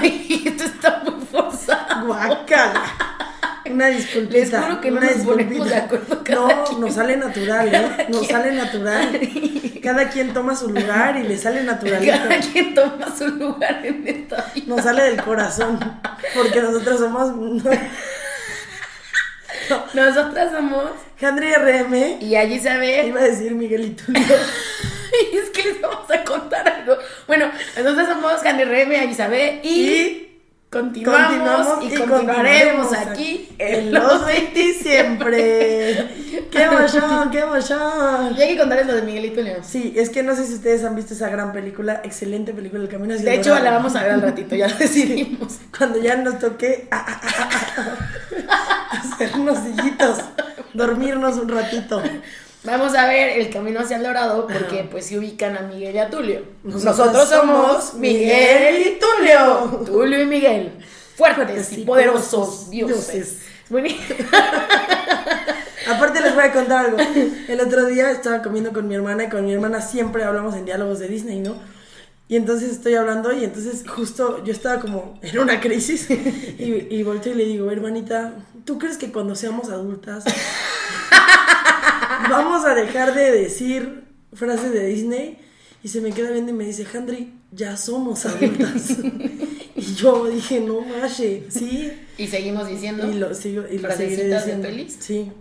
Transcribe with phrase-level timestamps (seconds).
[0.00, 2.06] Ay, esto está muy forzado.
[2.06, 2.82] Guácala.
[3.70, 4.36] Una disculpita.
[4.38, 6.80] Les juro que no nos ponemos de acuerdo cada No, quien.
[6.80, 8.06] nos sale natural, ¿eh?
[8.08, 9.20] Nos sale natural.
[9.82, 12.12] Cada quien toma su lugar y le sale naturalito.
[12.12, 14.66] Cada quien toma su lugar en esta vida.
[14.66, 15.78] Nos sale del corazón.
[16.34, 17.62] Porque nosotros somos
[19.94, 20.90] Nosotras somos.
[21.20, 22.20] Henry RM.
[22.22, 23.06] Y allí se ve.
[23.06, 23.96] Iba a decir Miguel
[25.32, 26.96] es que les vamos a contar algo.
[27.26, 33.48] Bueno, nosotros somos Candy Reme, Aguisabé y, Y continuamos, continuamos y, y continuaremos continuaremos aquí
[33.58, 36.08] en los 20 siempre.
[36.50, 38.34] ¡Qué emoción, qué emoción!
[38.36, 39.62] Y hay que contarles lo de Miguelito León.
[39.62, 42.88] Sí, es que no sé si ustedes han visto esa gran película, excelente película, El
[42.88, 45.58] Camino hacia De hecho, la vamos a ver al ratito, ya lo decidimos.
[45.76, 47.98] Cuando ya nos toque ah, ah, ah, ah,
[48.48, 50.18] ah, hacernos sillitos,
[50.74, 52.02] dormirnos un ratito.
[52.62, 55.98] Vamos a ver el camino hacia el dorado porque pues se ubican a Miguel y
[55.98, 56.42] a Tulio.
[56.62, 59.82] Nosotros Nosotros, somos Miguel y Tulio.
[59.86, 60.72] Tulio y Miguel.
[61.16, 63.12] Fuertes y poderosos dioses.
[63.12, 63.38] dioses.
[63.70, 63.96] Muy bien.
[65.90, 66.98] Aparte les voy a contar algo.
[67.48, 70.66] El otro día estaba comiendo con mi hermana y con mi hermana siempre hablamos en
[70.66, 71.56] diálogos de Disney, ¿no?
[72.28, 77.02] Y entonces estoy hablando y entonces justo yo estaba como en una crisis y, y
[77.02, 80.24] volteo y le digo, hermanita, ¿tú crees que cuando seamos adultas
[82.28, 85.38] vamos a dejar de decir frases de Disney?
[85.82, 88.96] Y se me queda viendo y me dice, Handry, ya somos adultas.
[89.76, 91.90] y yo dije, no, mache, sí.
[92.18, 93.10] Y seguimos diciendo.
[93.10, 94.96] Y lo sigo y lo seguiré Frasecitas de pelis.
[95.00, 95.32] Sí.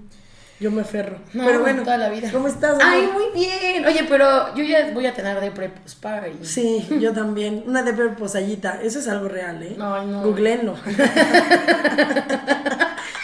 [0.62, 1.20] Yo me aferro.
[1.34, 2.30] No, pero bueno, toda la vida.
[2.32, 2.78] ¿Cómo estás?
[2.82, 3.14] Ay, amor?
[3.14, 3.86] muy bien.
[3.86, 6.46] Oye, pero yo ya voy a tener de preposparty.
[6.46, 7.64] Sí, yo también.
[7.66, 8.82] Una de posallita.
[8.82, 9.78] Eso es algo real, ¿eh?
[9.80, 10.24] Ay, no.
[10.24, 10.76] Googleenlo.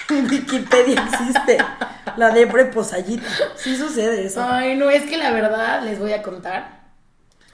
[0.08, 1.58] En Wikipedia existe
[2.18, 3.28] la de posallita.
[3.56, 4.44] Sí sucede eso.
[4.44, 6.86] Ay, no, es que la verdad les voy a contar.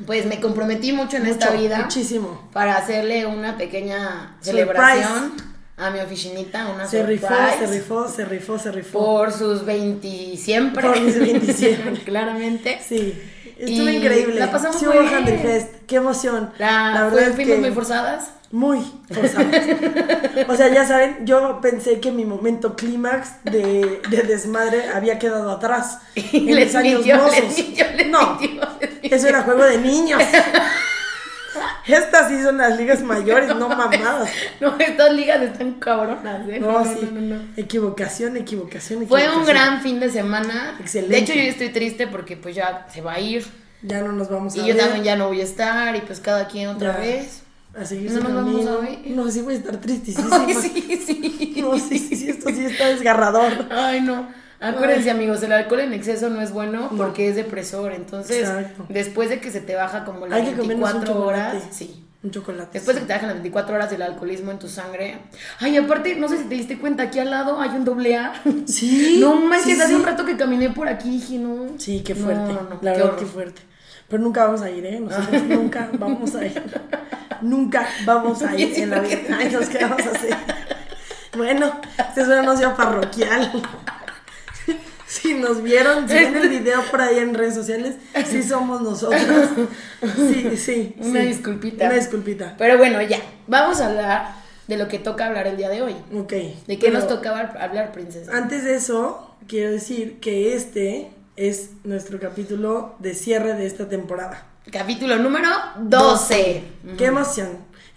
[0.06, 2.50] Pues me comprometí mucho en esta vida Muchísimo.
[2.54, 4.52] para hacerle una pequeña Surprise.
[4.52, 5.34] celebración
[5.78, 9.00] a mi oficinita, una Se rifó, se rifó, se rifó, se rifó.
[9.00, 10.88] por sus 20 siempre.
[10.88, 12.04] Por mis 20 siempre.
[12.04, 12.80] Claramente.
[12.88, 13.14] Sí.
[13.62, 14.40] Estuvo increíble.
[14.40, 15.14] la pasamos sí muy bien.
[15.14, 15.68] Handry Fest.
[15.88, 16.52] Qué emoción.
[16.58, 18.32] La, verdad es que- muy forzadas.
[18.52, 19.66] Muy forzadas.
[20.50, 25.52] O sea, ya saben, yo pensé que mi momento clímax de, de desmadre había quedado
[25.52, 26.00] atrás.
[26.16, 27.58] En les mis años les mozos.
[27.58, 28.38] les no,
[29.04, 30.22] eso era juego de niños.
[31.92, 34.30] Estas sí son las ligas mayores, no mamadas.
[34.60, 36.60] No, estas ligas están cabronas, ¿eh?
[36.60, 37.10] No, sí.
[37.12, 37.42] no, no, no.
[37.58, 39.40] Equivocación, equivocación, Fue equivocación.
[39.40, 40.76] un gran fin de semana.
[40.80, 41.16] Excelente.
[41.16, 43.46] De hecho, yo estoy triste porque pues ya se va a ir.
[43.84, 44.78] Ya no nos vamos a Y yo ver.
[44.78, 45.96] también ya no voy a estar.
[45.96, 47.00] Y pues cada quien otra Ya.
[47.00, 47.44] vez.
[47.74, 49.00] A seguir No nos vamos a ver.
[49.06, 50.28] No, sí voy a estar tristísima.
[50.46, 51.56] Ay, sí, sí.
[51.62, 53.52] No, sí, sí, sí, esto sí está desgarrador.
[53.72, 54.28] Ay, no.
[54.62, 56.98] Acuérdense, amigos, el alcohol en exceso no es bueno No.
[56.98, 57.92] porque es depresor.
[57.94, 58.86] Entonces, Exacto.
[58.90, 62.06] después de que se te baja como las Hay que comernos un 24 horas, sí.
[62.24, 62.70] Un chocolate.
[62.74, 65.18] Después de que te bajan las 24 horas del alcoholismo en tu sangre.
[65.60, 68.34] Ay, aparte, no sé si te diste cuenta, aquí al lado hay un doble A.
[68.68, 69.18] Sí.
[69.20, 69.96] No manches, sí, hace sí.
[69.96, 71.80] un rato que caminé por aquí dije, no.
[71.80, 72.54] Sí, qué fuerte.
[72.54, 73.64] no, no, la verdad, qué fuerte.
[74.08, 75.00] Pero nunca vamos a ir, ¿eh?
[75.00, 76.62] Nosotros nunca vamos a ir.
[77.42, 79.18] Nunca vamos a ir en la vida.
[79.40, 80.28] Ay, nos quedamos así.
[81.36, 83.52] Bueno, este es un anuncio parroquial.
[85.22, 87.96] Si nos vieron, si ven el video por ahí en redes sociales,
[88.26, 89.22] sí somos nosotros.
[90.16, 90.96] Sí, sí.
[91.00, 91.28] Una sí.
[91.28, 91.86] disculpita.
[91.86, 92.56] Una disculpita.
[92.58, 93.20] Pero bueno, ya.
[93.48, 94.36] Vamos a hablar
[94.68, 95.96] de lo que toca hablar el día de hoy.
[96.16, 96.34] Ok.
[96.66, 98.32] ¿De qué nos tocaba hablar, princesa?
[98.36, 104.48] Antes de eso, quiero decir que este es nuestro capítulo de cierre de esta temporada.
[104.72, 106.64] Capítulo número 12.
[106.98, 107.50] Qué emoción.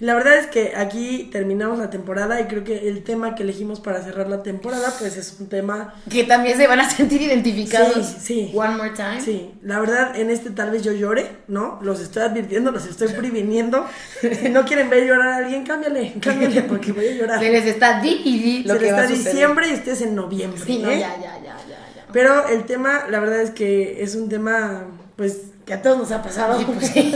[0.05, 3.81] La verdad es que aquí terminamos la temporada y creo que el tema que elegimos
[3.81, 5.95] para cerrar la temporada pues es un tema...
[6.11, 8.07] Que también se van a sentir identificados.
[8.07, 8.53] Sí, sí.
[8.55, 9.23] One more time.
[9.23, 11.79] Sí, la verdad en este tal vez yo llore, ¿no?
[11.81, 13.87] Los estoy advirtiendo, los estoy previniendo.
[14.21, 17.41] Si no quieren ver llorar a alguien, cámbiale, cámbiale porque voy a llorar.
[17.41, 19.73] Se les está di y di lo Se que le va está a diciembre y
[19.73, 20.61] ustedes en noviembre.
[20.67, 22.07] Sí, no, ya, ya, ya, ya, ya.
[22.13, 24.85] Pero el tema, la verdad es que es un tema,
[25.17, 26.59] pues, que a todos nos ha pasado.
[26.59, 27.15] Sí, pues sí.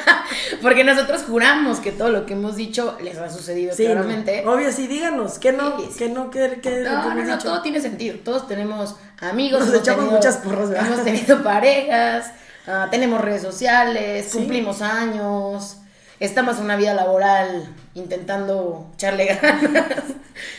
[0.62, 4.42] Porque nosotros juramos que todo lo que hemos dicho les ha sucedido Sí, claramente.
[4.44, 4.52] no.
[4.52, 7.80] Obvio, sí, díganos, que no, que no, que, que lo No, que no, todo tiene
[7.80, 8.18] sentido.
[8.24, 10.86] Todos tenemos amigos, Nos hemos echamos tenido- muchas porras, ¿verdad?
[10.86, 12.30] Hemos tenido parejas,
[12.66, 15.76] ah, tenemos redes sociales, cumplimos años,
[16.20, 20.04] estamos en una vida laboral intentando echarle ganas.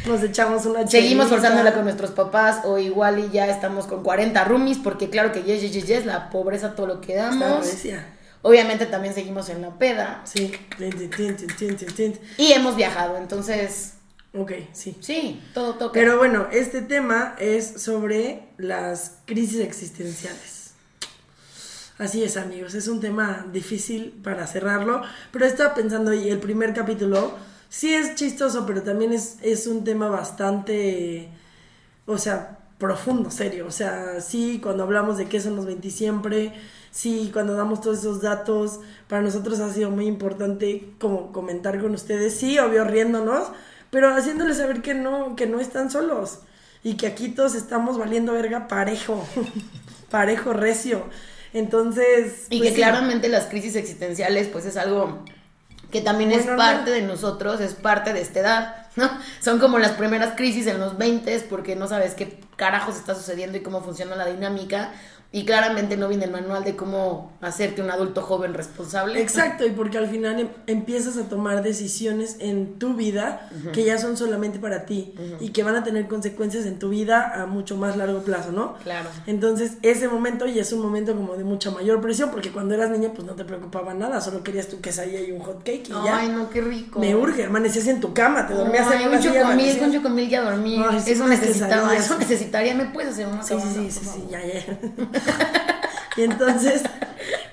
[0.05, 1.41] Nos echamos una Seguimos chelita.
[1.41, 5.43] forzándola con nuestros papás o igual y ya estamos con 40 roomies porque claro que
[5.43, 7.65] yes, yes, yes, yes, la pobreza todo lo que damos.
[8.43, 10.51] Obviamente también seguimos en la peda Sí.
[12.37, 13.93] Y hemos viajado, entonces
[14.33, 14.95] Ok, sí.
[15.01, 15.91] sí, todo toca.
[15.93, 20.60] Pero bueno, este tema es sobre las crisis existenciales.
[22.01, 26.73] Así es, amigos, es un tema difícil para cerrarlo, pero estaba pensando, y el primer
[26.73, 27.35] capítulo
[27.69, 31.29] sí es chistoso, pero también es, es un tema bastante,
[32.07, 33.67] o sea, profundo, serio.
[33.67, 36.53] O sea, sí, cuando hablamos de qué son los 20 siempre,
[36.89, 41.93] sí, cuando damos todos esos datos, para nosotros ha sido muy importante como comentar con
[41.93, 43.49] ustedes, sí, obvio riéndonos,
[43.91, 46.39] pero haciéndoles saber que no, que no están solos
[46.83, 49.23] y que aquí todos estamos valiendo verga parejo,
[50.09, 51.05] parejo recio.
[51.53, 52.47] Entonces...
[52.49, 52.81] Y pues que sí.
[52.81, 55.23] claramente las crisis existenciales pues es algo
[55.91, 56.95] que también es parte no.
[56.95, 59.09] de nosotros, es parte de esta edad, ¿no?
[59.41, 63.57] Son como las primeras crisis en los 20 porque no sabes qué carajos está sucediendo
[63.57, 64.93] y cómo funciona la dinámica
[65.33, 69.21] y claramente no viene el manual de cómo hacerte un adulto joven responsable.
[69.21, 73.97] Exacto, y porque al final em- empiezas a tomar decisiones en tu vida que ya
[73.97, 77.77] son solamente para ti y que van a tener consecuencias en tu vida a mucho
[77.77, 78.75] más largo plazo, ¿no?
[78.83, 79.09] Claro.
[79.25, 82.89] Entonces, ese momento ya es un momento como de mucha mayor presión, porque cuando eras
[82.89, 85.91] niña, pues no te preocupaba nada, solo querías tu quesadilla y un hot cake y
[85.93, 86.17] ya.
[86.17, 86.99] Ay, no, qué rico.
[86.99, 90.41] Me urge, amanecías en tu cama, te dormías Ay, en un chocomil, con chocomil ya
[90.41, 90.83] dormí.
[90.85, 92.75] Ay, eso necesitaba, necesitaría.
[92.75, 95.20] ¿Me puedes hacer una Sí, sí, sí, sí, ya, ya.
[96.17, 96.83] y entonces,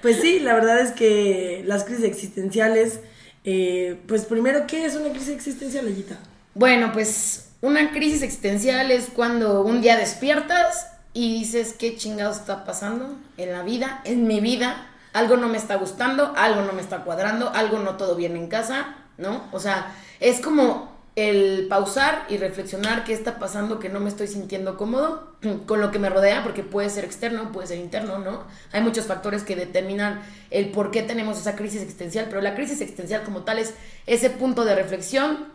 [0.02, 3.00] pues sí, la verdad es que las crisis existenciales,
[3.44, 6.18] eh, pues primero, ¿qué es una crisis existencial, Ayita?
[6.54, 12.64] Bueno, pues una crisis existencial es cuando un día despiertas y dices qué chingado está
[12.64, 16.82] pasando en la vida, en mi vida, algo no me está gustando, algo no me
[16.82, 19.44] está cuadrando, algo no todo bien en casa, ¿no?
[19.52, 24.28] O sea, es como el pausar y reflexionar qué está pasando que no me estoy
[24.28, 25.34] sintiendo cómodo
[25.66, 28.44] con lo que me rodea, porque puede ser externo, puede ser interno, ¿no?
[28.72, 30.20] Hay muchos factores que determinan
[30.50, 33.74] el por qué tenemos esa crisis existencial, pero la crisis existencial como tal es
[34.06, 35.46] ese punto de reflexión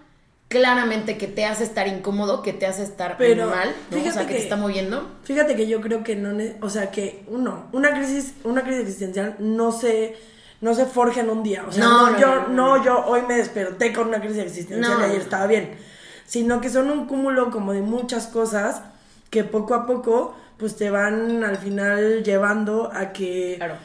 [0.50, 3.98] claramente que te hace estar incómodo, que te hace estar Pero, mal, ¿no?
[3.98, 5.10] o fíjate sea, que, que- te está moviendo.
[5.24, 9.36] Fíjate que yo creo que no, o sea, que uno, una crisis, una crisis existencial
[9.40, 10.16] no se,
[10.64, 11.64] no se forja en un día.
[11.68, 14.98] O sea, No, no, no, yo, no, yo hoy me desperté con una crisis existencial
[15.00, 15.06] No.
[15.06, 15.76] y ayer estaba bien.
[16.26, 18.82] Sino que son un cúmulo como de muchas cosas
[19.30, 23.76] que poco a poco, pues te van al final llevando a que Claro.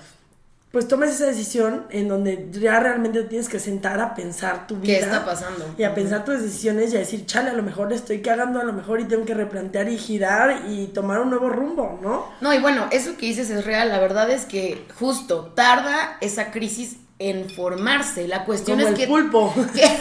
[0.70, 4.98] Pues tomes esa decisión en donde ya realmente tienes que sentar a pensar tu vida.
[4.98, 5.74] ¿Qué está pasando?
[5.78, 8.64] Y a pensar tus decisiones y a decir, chale, a lo mejor estoy cagando, a
[8.64, 12.26] lo mejor y tengo que replantear y girar y tomar un nuevo rumbo, ¿no?
[12.42, 13.88] No, y bueno, eso que dices es real.
[13.88, 18.28] La verdad es que justo tarda esa crisis en formarse.
[18.28, 19.06] La cuestión Como es el que.
[19.08, 19.54] pulpo.
[19.74, 19.98] que-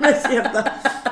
[0.00, 0.64] no es cierto,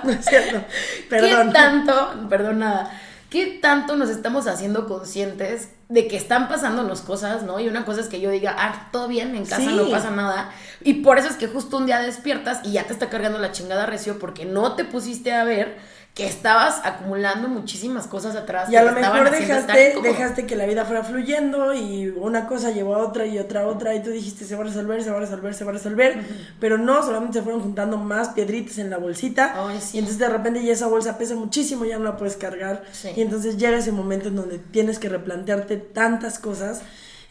[0.02, 0.64] no es cierto.
[1.08, 1.46] Perdón.
[1.48, 2.90] ¿Qué tanto, perdón nada,
[3.30, 7.60] qué tanto nos estamos haciendo conscientes de que están pasándonos cosas, ¿no?
[7.60, 9.76] Y una cosa es que yo diga, ah, todo bien, en casa Sí.
[9.76, 10.50] no pasa nada.
[10.82, 13.52] Y por eso es que justo un día despiertas y ya te está cargando la
[13.52, 15.78] chingada recio porque no te pusiste a ver
[16.16, 18.70] que estabas acumulando muchísimas cosas atrás.
[18.70, 22.94] Y a lo mejor dejaste, dejaste que la vida fuera fluyendo y una cosa llevó
[22.94, 25.18] a otra y otra a otra y tú dijiste se va a resolver, se va
[25.18, 26.18] a resolver, se va a resolver,
[26.58, 29.98] pero no, solamente se fueron juntando más piedritas en la bolsita sí.
[29.98, 33.10] y entonces de repente ya esa bolsa pesa muchísimo, ya no la puedes cargar Sí.
[33.14, 36.80] y entonces llega ese momento en donde tienes que replantearte tantas cosas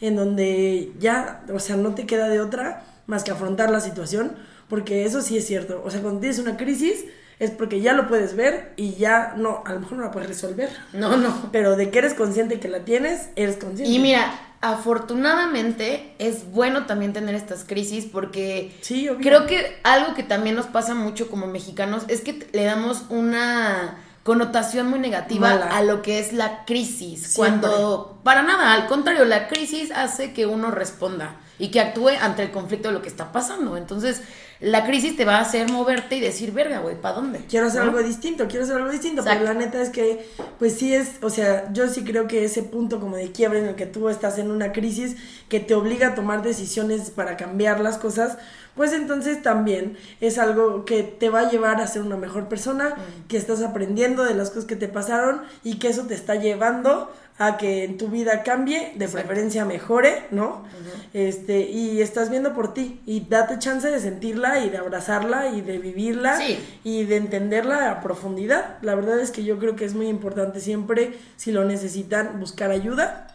[0.00, 4.36] en donde ya, o sea, no te queda de otra más que afrontar la situación,
[4.68, 7.04] porque eso sí es cierto, o sea, cuando tienes una crisis
[7.38, 10.28] es porque ya lo puedes ver y ya no, a lo mejor no la puedes
[10.28, 10.70] resolver.
[10.92, 11.50] No, no.
[11.52, 13.92] Pero de que eres consciente que la tienes, eres consciente.
[13.92, 20.22] Y mira, afortunadamente es bueno también tener estas crisis porque Sí, creo que algo que
[20.22, 25.66] también nos pasa mucho como mexicanos es que le damos una connotación muy negativa Mala.
[25.68, 27.60] a lo que es la crisis, Siempre.
[27.60, 32.42] cuando para nada, al contrario, la crisis hace que uno responda y que actúe ante
[32.42, 33.76] el conflicto de lo que está pasando.
[33.76, 34.20] Entonces,
[34.58, 37.40] la crisis te va a hacer moverte y decir, verga, güey, ¿para dónde?
[37.48, 37.90] quiero hacer ¿No?
[37.90, 39.44] algo distinto, quiero hacer algo distinto, Exacto.
[39.44, 40.28] pero la neta es que,
[40.58, 43.66] pues sí es, o sea, yo sí creo que ese punto como de quiebre en
[43.66, 45.16] el que tú estás en una crisis
[45.48, 48.38] que te obliga a tomar decisiones para cambiar las cosas,
[48.76, 52.90] pues entonces también es algo que te va a llevar a ser una mejor persona,
[52.90, 53.28] Mm.
[53.28, 57.10] que estás aprendiendo de las cosas que te pasaron y que eso te está llevando
[57.38, 59.26] a que en tu vida cambie, de Exacto.
[59.28, 60.64] preferencia mejore, ¿no?
[61.12, 65.60] Este, y estás viendo por ti y date chance de sentirla y de abrazarla y
[65.60, 66.58] de vivirla Sí.
[66.82, 68.78] y de entenderla a profundidad.
[68.80, 72.70] La verdad es que yo creo que es muy importante siempre, si lo necesitan, buscar
[72.70, 73.28] ayuda.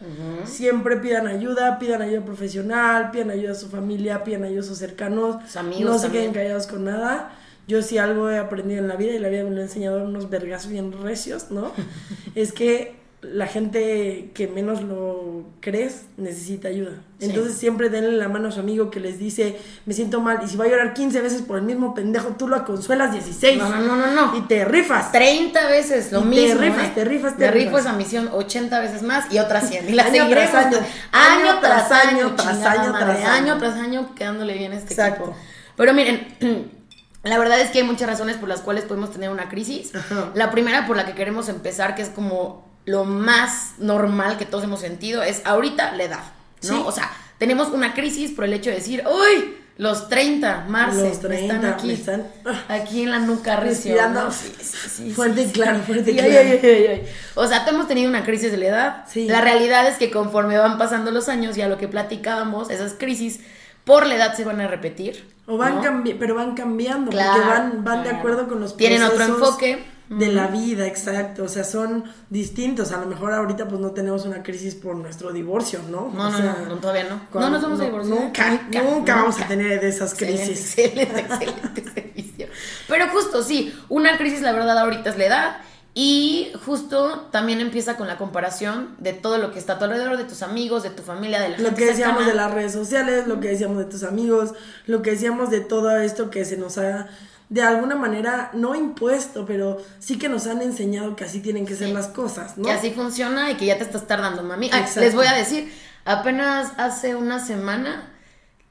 [0.44, 4.78] Siempre pidan ayuda, pidan ayuda profesional, pidan ayuda a su familia, pidan ayuda a sus
[4.78, 5.36] cercanos.
[5.46, 6.32] Sus amigos no se también.
[6.32, 7.30] queden callados con nada.
[7.68, 10.02] Yo sí algo he aprendido en la vida y la vida me lo ha enseñado
[10.02, 11.70] unos vergas bien recios, ¿no?
[12.34, 17.02] es que la gente que menos lo crees necesita ayuda.
[17.20, 20.48] Entonces siempre denle la mano a su amigo que les dice, me siento mal, y
[20.48, 23.58] si va a llorar 15 veces por el mismo pendejo, tú lo consuelas 16.
[23.58, 24.36] No, no, no, no, no.
[24.36, 25.12] Y te rifas.
[25.12, 26.60] 30 veces lo Y te mismo.
[26.62, 26.92] rifas, ¿eh?
[26.96, 27.80] te rifas, te Me rifo rifas.
[27.86, 29.88] esa misión 80 veces más y otras 100.
[29.88, 30.78] Y la Año tras año.
[31.12, 33.52] Año tras año, tras año, madre, tras año.
[33.52, 35.22] año tras año quedándole bien a este Exacto.
[35.26, 35.36] equipo.
[35.76, 36.26] Pero miren,
[37.22, 39.94] la verdad es que hay muchas razones por las cuales podemos tener una crisis.
[39.94, 40.32] Ajá.
[40.34, 44.64] La primera por la que queremos empezar, que es como lo más normal que todos
[44.64, 46.24] hemos sentido, es ahorita la edad,
[46.68, 46.76] ¿no?
[46.76, 46.82] Sí.
[46.86, 49.56] O sea, tenemos una crisis por el hecho de decir, ¡Uy!
[49.78, 51.92] Los 30, Marce, Los me 30, están aquí.
[51.92, 52.26] están-
[52.68, 54.30] Aquí en la nuca Respirando.
[54.30, 56.30] Sí, sí, Fuerte y claro, fuerte y claro.
[56.30, 57.02] ay, ay, ay.
[57.34, 59.04] O sea, hemos tenido una crisis de la edad.
[59.08, 59.26] Sí.
[59.28, 62.92] La realidad es que conforme van pasando los años y a lo que platicábamos, esas
[62.92, 63.40] crisis
[63.84, 65.26] por la edad se van a repetir.
[65.46, 65.82] O van ¿no?
[65.82, 68.18] cambi- pero van cambiando, Claro, porque van, van de claro.
[68.18, 69.84] acuerdo con los Tienen otro procesos enfoque.
[70.18, 71.44] De la vida, exacto.
[71.44, 72.92] O sea, son distintos.
[72.92, 76.10] A lo mejor ahorita pues no tenemos una crisis por nuestro divorcio, ¿no?
[76.14, 77.20] No, O no, sea, no, todavía no.
[77.30, 78.18] cuando- no nos vamos a divorciar.
[78.18, 80.78] Nunca, nunca, vamos a tener de esas Excelente, crisis.
[80.78, 82.46] Excelente, excelente servicio.
[82.88, 85.56] Pero justo, sí, una crisis, la verdad, ahorita es la edad.
[85.94, 90.16] Y justo también empieza con la comparación de todo lo que está a tu alrededor,
[90.16, 92.30] de tus amigos, de tu familia, de la Lo gente que decíamos cercana.
[92.30, 94.54] de las redes sociales, lo que decíamos de tus amigos,
[94.86, 97.08] lo que decíamos de todo esto que se nos ha,
[97.52, 101.76] de alguna manera, no impuesto, pero sí que nos han enseñado que así tienen que
[101.76, 102.64] ser las cosas, ¿no?
[102.64, 104.70] Que así funciona y que ya te estás tardando, mami.
[104.72, 105.00] Ay, Exacto.
[105.00, 105.70] les voy a decir,
[106.06, 108.08] apenas hace una semana,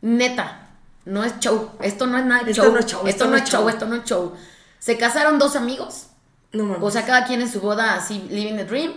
[0.01, 0.69] neta,
[1.05, 1.69] no es show.
[1.81, 2.73] Esto no es nada de Esto show.
[2.73, 4.33] no es show, Esto no es show, esto no es show.
[4.79, 6.07] Se casaron dos amigos.
[6.51, 6.79] No mames.
[6.81, 8.93] O sea, cada quien en su boda así, living the dream.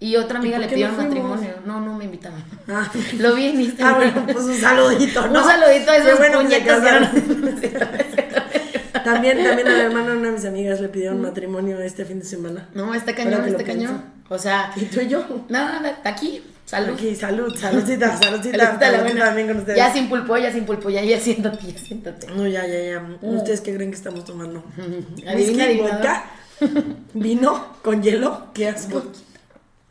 [0.00, 1.54] Y otra amiga le pidió no matrimonio.
[1.64, 2.42] No, no me invitaron.
[2.68, 2.88] Ah.
[3.18, 5.40] Lo vi en Ah, bueno, pues un saludito, ¿no?
[5.42, 7.02] Un saludito a esos bueno puñetas que casaron.
[7.62, 7.97] eran-
[9.12, 12.24] También, también al hermano de una de mis amigas le pidieron matrimonio este fin de
[12.24, 12.68] semana.
[12.74, 14.02] No, está cañón, está cañón.
[14.28, 15.24] O sea, Y tú y yo.
[15.48, 16.42] nada, está aquí.
[16.64, 16.94] Salud.
[16.94, 18.78] Aquí, salud, saludcita, saludcita.
[18.78, 19.78] Saludcita, también con ustedes.
[19.78, 22.26] Ya sin pulpo, ya sin pulpo, ya, ya siéntate, ya siéntate.
[22.26, 23.02] No, ya, ya, ya.
[23.22, 24.62] ¿Ustedes qué creen que estamos tomando?
[25.26, 26.24] Adivina, vodka,
[27.14, 28.48] vino con hielo.
[28.52, 29.02] ¿Qué asco?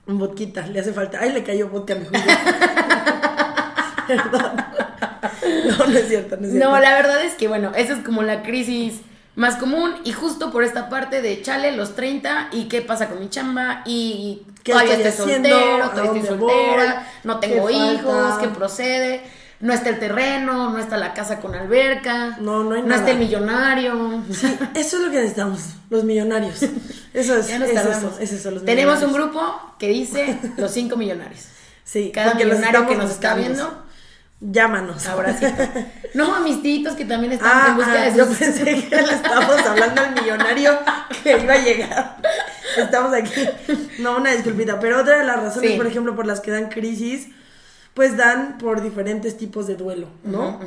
[0.06, 1.18] Un vodquita, le hace falta.
[1.20, 2.20] Ay, le cayó vodka a mi jugo.
[4.08, 4.52] Perdón.
[5.68, 6.70] No, no es cierto, no es cierto.
[6.70, 9.02] No, la verdad es que, bueno, esa es como la crisis
[9.38, 13.20] más común y justo por esta parte de chale los 30 y qué pasa con
[13.22, 17.04] mi chamba y ¿Qué todavía estoy soltero, ¿A todavía estoy soltera, voy?
[17.24, 18.40] no tengo ¿Qué hijos, falta?
[18.42, 19.22] qué procede,
[19.60, 23.00] no está el terreno, no está la casa con alberca, No, no hay no nada.
[23.00, 24.22] está el millonario.
[24.32, 26.60] Sí, eso es lo que necesitamos, los millonarios.
[27.14, 28.14] Eso es, Ya nos es tardamos.
[28.14, 29.42] eso, es eso, los Tenemos un grupo
[29.80, 31.46] que dice los cinco millonarios.
[31.84, 33.86] Sí, Cada millonario que nos está viendo,
[34.40, 35.08] Llámanos.
[35.08, 35.64] abracito.
[36.14, 38.64] No, a mis titos que también están Ah, en búsqueda ah, de yo sus- pensé
[38.64, 40.78] que le estábamos hablando al millonario
[41.24, 42.18] que iba a llegar.
[42.78, 43.32] Estamos aquí.
[44.00, 44.80] No, una disculpita.
[44.80, 45.78] Pero otra de las razones, Sí.
[45.78, 47.30] por ejemplo, por las que dan crisis,
[47.96, 50.60] pues dan por diferentes tipos de duelo, ¿no?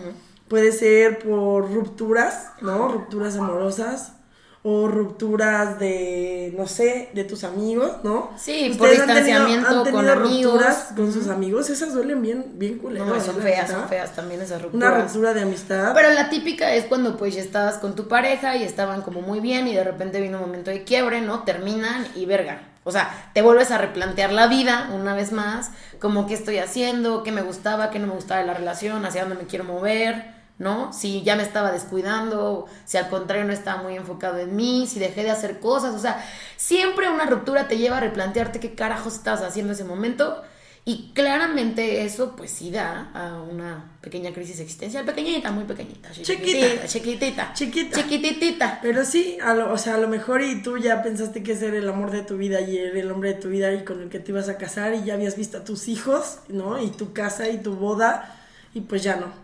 [0.48, 2.88] Puede ser por rupturas, ¿no?
[2.88, 4.14] Rupturas amorosas.
[4.62, 8.31] O rupturas de, no sé, de tus amigos, ¿no?
[8.37, 10.52] Sí, por Ustedes han tenido- distanciamiento con tenido amigos.
[10.52, 11.71] rupturas con sus amigos.
[11.71, 13.09] Esas duelen bien, bien culeras.
[13.09, 14.90] No, son feas, son feas también esas rupturas.
[14.93, 15.93] Una ruptura de amistad.
[15.95, 19.40] Pero la típica es cuando pues ya estabas con tu pareja y estaban como muy
[19.40, 21.43] bien y de repente vino un momento de quiebre, ¿no?
[21.45, 22.61] Terminan y verga.
[22.85, 27.23] O sea, te vuelves a replantear la vida una vez más, como qué estoy haciendo,
[27.23, 30.38] qué me gustaba, qué no me gustaba de la relación, hacia dónde me quiero mover,
[30.61, 30.93] ¿no?
[30.93, 35.00] Si ya me estaba descuidando, si al contrario no estaba muy enfocado en mí, si
[35.00, 36.25] dejé de hacer cosas, o sea,
[36.57, 40.43] siempre una ruptura te lleva a replantearte qué carajos estabas haciendo en ese momento
[40.85, 46.87] y claramente eso pues sí da a una pequeña crisis existencial, pequeñita, muy pequeñita, Chiquita.
[46.87, 47.97] chiquitita, Chiquita.
[48.02, 48.79] chiquititita.
[48.83, 51.69] Pero sí, a lo- o sea, a lo mejor y tú ya pensaste que ese
[51.69, 54.00] era el amor de tu vida y era el hombre de tu vida y con
[54.02, 56.83] el que te ibas a casar y ya habías visto a tus hijos, ¿no?
[56.83, 58.37] Y tu casa y tu boda
[58.75, 59.39] y pues ya no.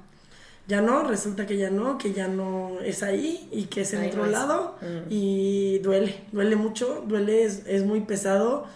[0.69, 4.01] Ya no, resulta que ya no, que ya no es ahí y que es en
[4.01, 5.07] Ahí otro no lado Mm.
[5.11, 8.67] y duele, duele mucho, duele, es, es muy pesado.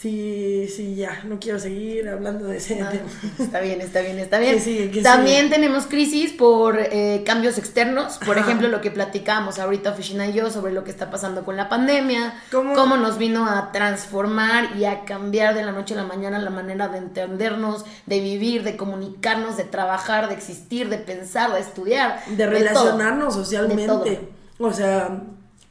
[0.00, 3.04] Sí, sí, ya, no quiero seguir hablando de ese Ah, tema.
[3.38, 4.54] Está bien, está bien, está bien.
[4.54, 4.90] ¿Qué sigue?
[4.90, 8.18] ¿Qué También tenemos crisis por eh, cambios externos.
[8.26, 8.46] Por Ajá.
[8.46, 11.68] ejemplo, lo que platicamos ahorita, Oficina y yo, sobre lo que está pasando con la
[11.68, 12.34] pandemia.
[12.50, 12.96] ¿Cómo?
[12.96, 16.88] nos vino a transformar y a cambiar de la noche a la mañana la manera
[16.88, 22.22] de entendernos, de vivir, de comunicarnos, de trabajar, de existir, de pensar, de estudiar.
[22.26, 24.20] de relacionarnos socialmente.
[24.58, 25.22] O sea,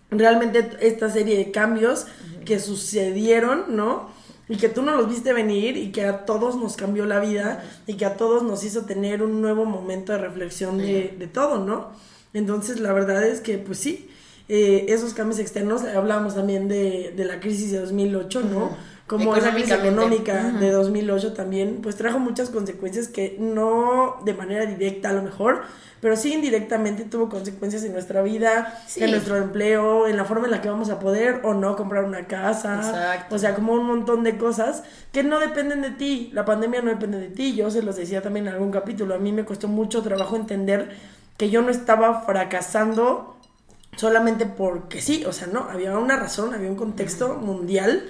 [0.10, 2.06] realmente esta serie de cambios
[2.46, 4.10] que sucedieron, ¿no?
[4.50, 7.64] Y que tú no los viste venir y que a todos nos cambió la vida
[7.88, 11.64] y que a todos nos hizo tener un nuevo momento de reflexión de, de todo,
[11.64, 11.92] ¿no?
[12.34, 14.10] Entonces, la verdad es que, pues sí,
[14.50, 18.76] eh, esos cambios externos, hablábamos también de, de la crisis de 2008, ¿no?
[19.12, 24.66] Como esa crisis económica de 2008 también, pues trajo muchas consecuencias que no de manera
[24.66, 25.64] directa a lo mejor,
[26.00, 30.52] pero sí indirectamente tuvo consecuencias en nuestra vida, en nuestro empleo, en la forma en
[30.52, 33.36] la que vamos a poder o no comprar una casa, Exacto.
[33.36, 36.90] o sea, como un montón de cosas que no dependen de ti, la pandemia no
[36.90, 39.68] depende de ti, yo se los decía también en algún capítulo, a mí me costó
[39.68, 40.96] mucho trabajo entender
[41.36, 43.36] que yo no estaba fracasando
[43.98, 48.06] solamente porque sí, o sea, no, había una razón, había un contexto mundial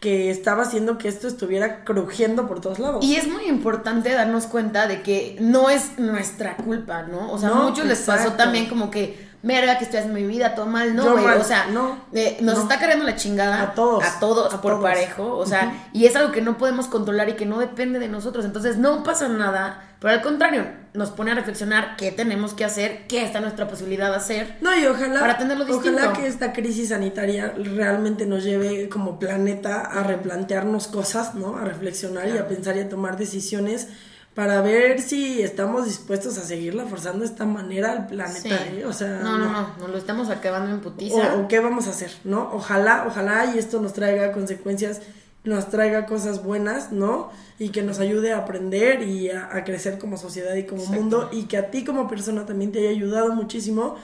[0.00, 3.04] que estaba haciendo que esto estuviera crujiendo por todos lados.
[3.04, 7.32] Y es muy importante darnos cuenta de que no es nuestra culpa, ¿no?
[7.32, 10.54] O sea, a muchos les pasó también como que verga que estoy haciendo mi vida,
[10.54, 14.04] todo mal, no, güey, o sea, no, eh, nos está cargando la chingada a todos,
[14.04, 17.46] a todos por parejo, o sea, y es algo que no podemos controlar y que
[17.46, 21.96] no depende de nosotros, entonces no pasa nada, pero al contrario, nos pone a reflexionar
[21.96, 24.56] qué tenemos que hacer, qué está nuestra posibilidad de hacer.
[24.60, 25.98] No, y ojalá, para tenerlo distinto.
[25.98, 31.56] Ojalá que esta crisis sanitaria realmente nos lleve como planeta a replantearnos cosas, ¿no?
[31.56, 33.88] A reflexionar y a pensar y a tomar decisiones
[34.36, 38.84] para ver si estamos dispuestos a seguirla forzando de esta manera al planeta, ¿eh?
[38.84, 41.36] O sea, no, no, no, nos lo estamos acabando en putiza.
[41.36, 42.50] O, qué vamos a hacer, ¿no?
[42.52, 45.00] Ojalá, ojalá y esto nos traiga consecuencias,
[45.44, 47.30] nos traiga cosas buenas, ¿no?
[47.58, 51.44] Y que nos ayude a aprender y a, crecer como sociedad y como mundo y
[51.44, 53.96] que a ti como persona también te haya ayudado muchísimo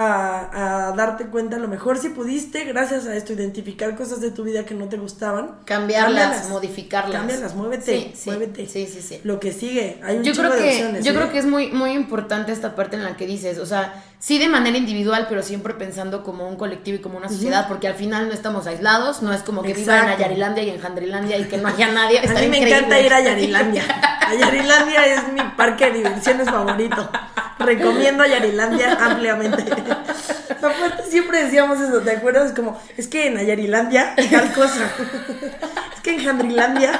[0.00, 4.44] a, darte cuenta, a lo mejor si pudiste, gracias a esto, identificar cosas de tu
[4.44, 5.56] vida que no te gustaban.
[5.64, 7.16] Cambiarlas, modificarlas.
[7.16, 8.66] Cámbialas, muévete, sí, muévete.
[8.66, 9.20] Sí, sí, sí.
[9.24, 11.14] Lo que sigue, hay un yo creo que, Yo ¿eh?
[11.14, 14.38] creo que es muy, muy importante esta parte en la que dices, o sea, sí
[14.38, 17.94] de manera individual, pero siempre pensando como un colectivo y como una sociedad, porque al
[17.94, 21.44] final no estamos aislados, no es como que vivan en Yarilandia y en Jandrilandia y
[21.44, 22.20] que no haya nadie.
[22.20, 23.82] a mí me encanta ir a Yarilandia.
[24.20, 27.10] A Yarilandia es mi parque de diversiones favorito.
[27.68, 29.62] Recomiendo a Yarilandia ampliamente.
[30.58, 32.52] Aparte siempre decíamos eso, ¿te acuerdas?
[32.52, 34.90] Como, es que en Ayarilandia tal cosa.
[35.94, 36.98] es que en Jandrilandia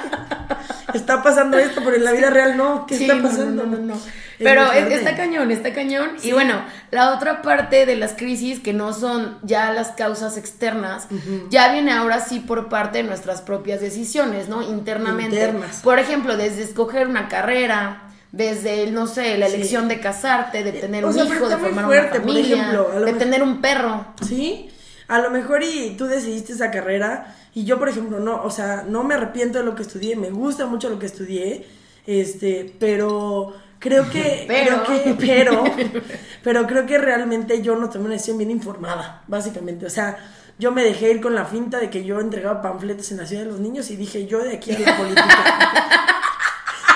[0.95, 2.87] está pasando esto, pero en la vida real no.
[2.87, 3.65] ¿Qué está pasando?
[3.65, 4.01] No, no, no.
[4.39, 6.11] Pero está cañón, está cañón.
[6.23, 11.09] Y bueno, la otra parte de las crisis que no son ya las causas externas,
[11.51, 14.63] ya viene ahora sí por parte de nuestras propias decisiones, ¿no?
[14.63, 15.35] Internamente.
[15.37, 15.81] Internas.
[15.83, 21.05] Por ejemplo, desde escoger una carrera, desde, no sé, la elección de casarte, de tener
[21.05, 24.07] un hijo, de formar una familia, de tener un perro.
[24.27, 24.71] Sí,
[25.09, 28.85] a lo mejor y tú decidiste esa carrera y yo, por ejemplo, no, o sea,
[28.87, 31.67] no me arrepiento de lo que estudié, me gusta mucho lo que estudié,
[32.07, 34.85] este, pero creo que, pero.
[34.85, 35.65] creo que, pero,
[36.43, 40.19] pero creo que realmente yo no tomé una decisión bien informada, básicamente, o sea,
[40.59, 43.45] yo me dejé ir con la finta de que yo entregaba panfletos en la ciudad
[43.45, 46.15] de los niños y dije, yo de aquí a la política.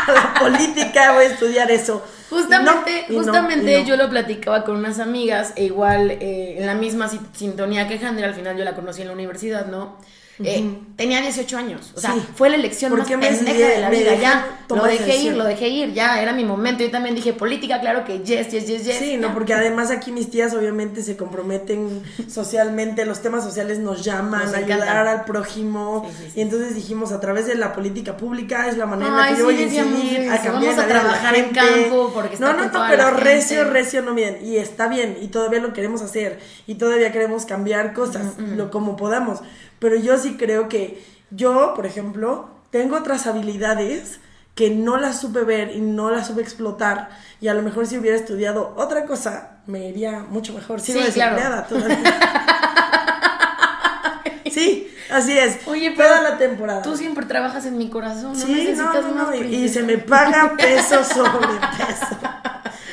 [0.14, 2.04] la política, voy a estudiar eso.
[2.30, 7.86] Justamente, justamente yo lo platicaba con unas amigas, e igual eh, en la misma sintonía
[7.88, 9.98] que Handel, al final yo la conocí en la universidad, ¿no?
[10.42, 11.92] Eh, tenía 18 años.
[11.96, 14.14] O sea, fue la elección más pendeja de la vida.
[14.14, 16.84] Ya, lo dejé ir, lo dejé ir, ya, era mi momento.
[16.84, 18.98] Yo también dije, política, claro que yes, yes, yes, yes.
[18.98, 24.04] Sí, no, porque además aquí mis tías obviamente se comprometen socialmente, los temas sociales nos
[24.04, 26.08] llaman, a ayudar al prójimo.
[26.36, 29.44] y entonces dijimos, a través de la política pública es la manera en que yo
[29.46, 33.10] voy a incidir, a cambiar Vamos a trabajar en campo, porque No, no, no, pero
[33.10, 34.38] recio, recio, no bien.
[34.44, 36.38] Y está bien, y todavía lo queremos hacer,
[36.68, 39.40] y todavía queremos cambiar cosas, lo como podamos
[39.82, 40.91] pero yo sí creo que
[41.34, 44.20] yo, por ejemplo, tengo otras habilidades
[44.54, 47.08] que no las supe ver y no las supe explotar
[47.40, 50.80] y a lo mejor si hubiera estudiado otra cosa me iría mucho mejor.
[50.80, 51.98] Sigo sí, desempleada todavía.
[54.50, 55.66] sí, así es.
[55.66, 56.82] Oye, pero toda la temporada.
[56.82, 60.54] Tú siempre trabajas en mi corazón, no sí, necesitas no, no, y, se me paga
[60.56, 62.18] peso sobre peso.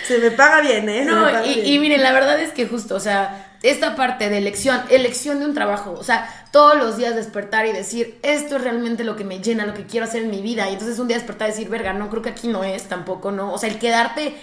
[0.08, 1.06] Se me paga bien, ¿eh?
[1.06, 4.82] No, y, y miren, la verdad es que justo, o sea, esta parte de elección,
[4.90, 9.04] elección de un trabajo, o sea, todos los días despertar y decir, esto es realmente
[9.04, 11.18] lo que me llena, lo que quiero hacer en mi vida, y entonces un día
[11.18, 13.54] despertar y decir, verga, no, creo que aquí no es, tampoco, ¿no?
[13.54, 14.36] O sea, el quedarte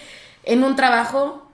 [0.43, 1.49] en un trabajo,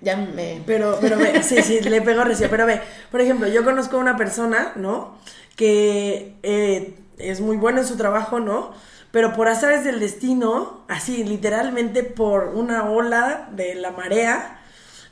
[0.00, 0.62] ya me...
[0.66, 4.00] Pero, pero ve, sí, sí, le pego recién, pero ve, por ejemplo, yo conozco a
[4.00, 5.18] una persona, ¿no?
[5.56, 8.72] Que eh, es muy buena en su trabajo, ¿no?
[9.10, 14.60] Pero por azares del destino, así, literalmente por una ola de la marea,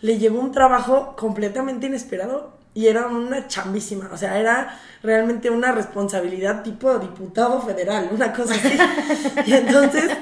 [0.01, 5.73] le llegó un trabajo completamente inesperado y era una chambísima, o sea, era realmente una
[5.73, 8.79] responsabilidad tipo diputado federal, una cosa así.
[9.47, 10.13] y entonces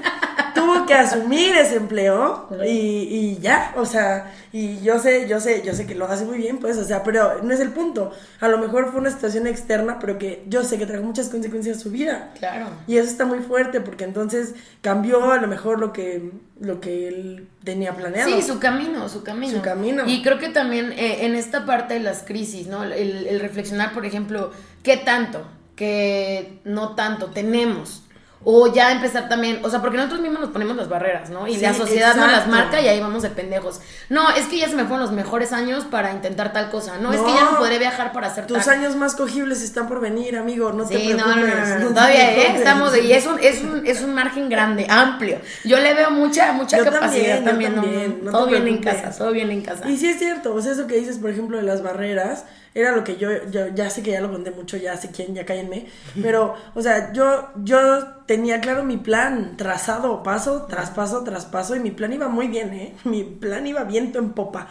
[0.67, 5.63] tuvo que asumir ese empleo y, y, ya, o sea, y yo sé, yo sé,
[5.65, 8.13] yo sé que lo hace muy bien, pues, o sea, pero no es el punto.
[8.41, 11.79] A lo mejor fue una situación externa, pero que yo sé que trajo muchas consecuencias
[11.79, 12.33] a su vida.
[12.39, 12.67] Claro.
[12.87, 17.09] Y eso está muy fuerte porque entonces cambió a lo mejor lo que, lo que
[17.09, 18.31] él tenía planeado.
[18.31, 19.57] Sí, su camino, su camino.
[19.57, 20.05] Su camino.
[20.07, 22.85] Y creo que también eh, en esta parte de las crisis, ¿no?
[22.85, 24.51] El, el reflexionar, por ejemplo,
[24.83, 25.45] ¿qué tanto?
[25.77, 28.03] que no tanto tenemos.
[28.49, 31.49] O ya empezar también, o sea, porque nosotros mismos nos ponemos las barreras, ¿no?
[31.49, 32.51] Y Sí, la sociedad nos las exacto.
[32.55, 33.81] marca y ahí vamos de pendejos.
[34.09, 36.97] No, es que ya se me fueron los mejores años para intentar tal cosa.
[36.99, 38.75] No, es que ya no podré viajar para hacer Tus tal.
[38.79, 40.73] años más cogibles están por venir, amigo.
[40.73, 41.27] No te Sí, preocupes.
[41.27, 42.57] no, no, no, todavía, ¿eh?
[42.57, 45.41] Estamos de, y es un, es un, es un margen grande, amplio.
[45.65, 47.75] Yo le veo mucha, mucha Yo capacidad también, también.
[47.75, 49.89] yo no, también, te todo bien en casa, todo bien en casa.
[49.89, 52.45] Y sí es cierto, o sea, eso que dices, por ejemplo, de las barreras,
[52.79, 55.35] era lo que yo, yo ya sé que ya lo conté mucho, ya sé quién,
[55.35, 55.87] ya cállenme,
[56.21, 61.75] pero, o sea, yo, yo tenía claro mi plan, trazado paso tras paso tras paso,
[61.75, 62.95] y mi plan iba muy bien, ¿eh?
[63.05, 64.69] Mi plan iba viento en popa.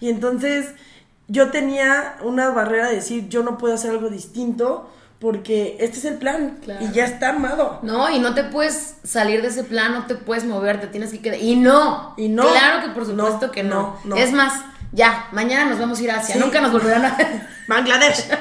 [0.00, 0.68] Y entonces,
[1.28, 4.88] yo tenía una barrera de decir, yo no puedo hacer algo distinto,
[5.18, 6.84] porque este es el plan, Claro.
[6.84, 7.78] y ya está armado.
[7.82, 11.12] No, y no te puedes salir de ese plan, no te puedes mover, te tienes
[11.12, 11.38] que quedar.
[11.40, 12.42] Y no, Y no.
[12.50, 13.98] Claro que por supuesto No, que no.
[14.04, 14.16] no, no.
[14.16, 14.52] Es más,
[14.92, 16.40] ya, mañana nos vamos a ir a Asia, Sí.
[16.40, 17.16] nunca nos volverán a.
[17.68, 18.28] Bangladesh.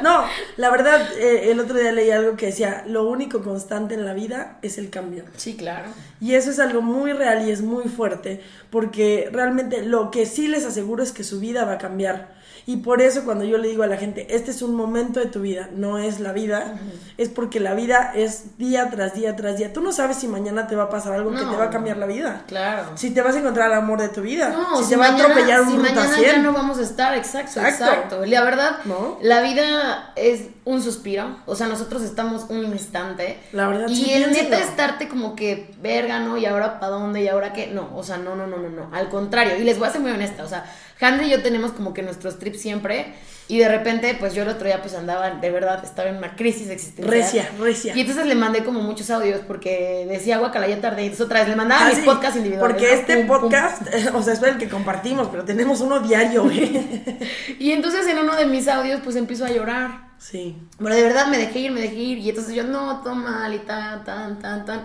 [0.00, 0.24] No,
[0.56, 4.12] la verdad, eh, el otro día leí algo que decía, lo único constante en la
[4.14, 5.24] vida es el cambio.
[5.36, 5.88] sí, claro.
[6.20, 8.40] Y eso es algo muy real y es muy fuerte,
[8.70, 12.28] porque realmente lo que sí les aseguro es que su vida va a cambiar.
[12.70, 15.26] Y por eso cuando yo le digo a la gente, este es un momento de
[15.26, 16.74] tu vida, no es la vida,
[17.16, 19.72] es porque la vida es día tras día tras día.
[19.72, 21.96] Tú no sabes si mañana te va a pasar algo que te va a cambiar
[21.96, 22.42] la vida.
[22.46, 22.90] Claro.
[22.94, 25.12] Si te vas a encontrar el amor de tu vida, No, si, te va a
[25.12, 26.22] mañana- atropellar un si mañana 100.
[26.30, 27.84] ya no vamos a estar, exacto, Exacto.
[27.84, 28.26] exacto.
[28.26, 29.16] La verdad, ¿No?
[29.22, 33.38] la vida es un suspiro, o sea, nosotros estamos un instante.
[33.52, 34.42] La verdad, Y sí, el piénsalo.
[34.50, 36.36] neta estarte como que, verga, ¿no?
[36.36, 37.22] ¿Y ahora para dónde?
[37.22, 37.68] ¿Y ahora qué?
[37.68, 38.90] No, o sea, no, no, no, no, no.
[38.94, 40.66] Al contrario, y les voy a ser muy honesta, o sea,
[41.00, 43.14] Handry y yo tenemos como que nuestros trips siempre,
[43.50, 46.36] y de repente, pues yo el otro día pues andaba, de verdad, estaba en una
[46.36, 47.10] crisis existencial.
[47.10, 47.96] Recia, recia.
[47.96, 51.02] Y entonces le mandé como muchos audios porque decía, guacala, ya tardé.
[51.02, 52.74] Y entonces otra vez le mandaba Ah, mis sí, podcasts individuales.
[52.74, 53.00] Porque ¿no?
[53.00, 53.38] este Pum, pum.
[53.40, 53.82] podcast,
[54.14, 57.18] o sea, es el que compartimos, pero tenemos uno diario, güey.
[57.58, 60.08] Y entonces en uno de mis audios pues empiezo a llorar.
[60.18, 60.58] Sí.
[60.76, 62.18] Pero de verdad me dejé ir, me dejé ir.
[62.18, 64.82] Y entonces yo, no, todo mal y tan, tan, tan, tan.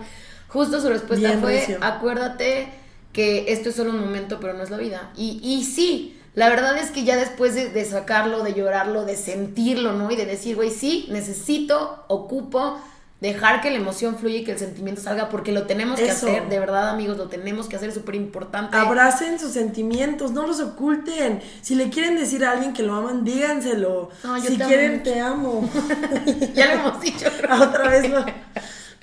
[0.48, 1.78] Justo su respuesta Bien, fue, Recio.
[1.82, 2.68] acuérdate
[3.14, 5.10] que esto es solo un momento, pero no es la vida.
[5.16, 9.16] Y, y sí, la verdad es que ya después de, de sacarlo, de llorarlo, de
[9.16, 10.10] sentirlo, ¿no?
[10.10, 12.78] Y de decir, güey, sí, necesito, ocupo
[13.20, 16.46] dejar que la emoción fluya y que el sentimiento salga porque lo tenemos que hacer,
[16.48, 18.76] de verdad amigos, lo tenemos que hacer, es súper importante.
[18.76, 21.40] Abracen sus sentimientos, no los oculten.
[21.62, 24.10] Si le quieren decir a alguien que lo aman, díganselo.
[24.22, 25.68] No, yo si te quieren, te amo.
[26.54, 27.26] ya lo hemos dicho,
[27.62, 28.26] Otra vez no.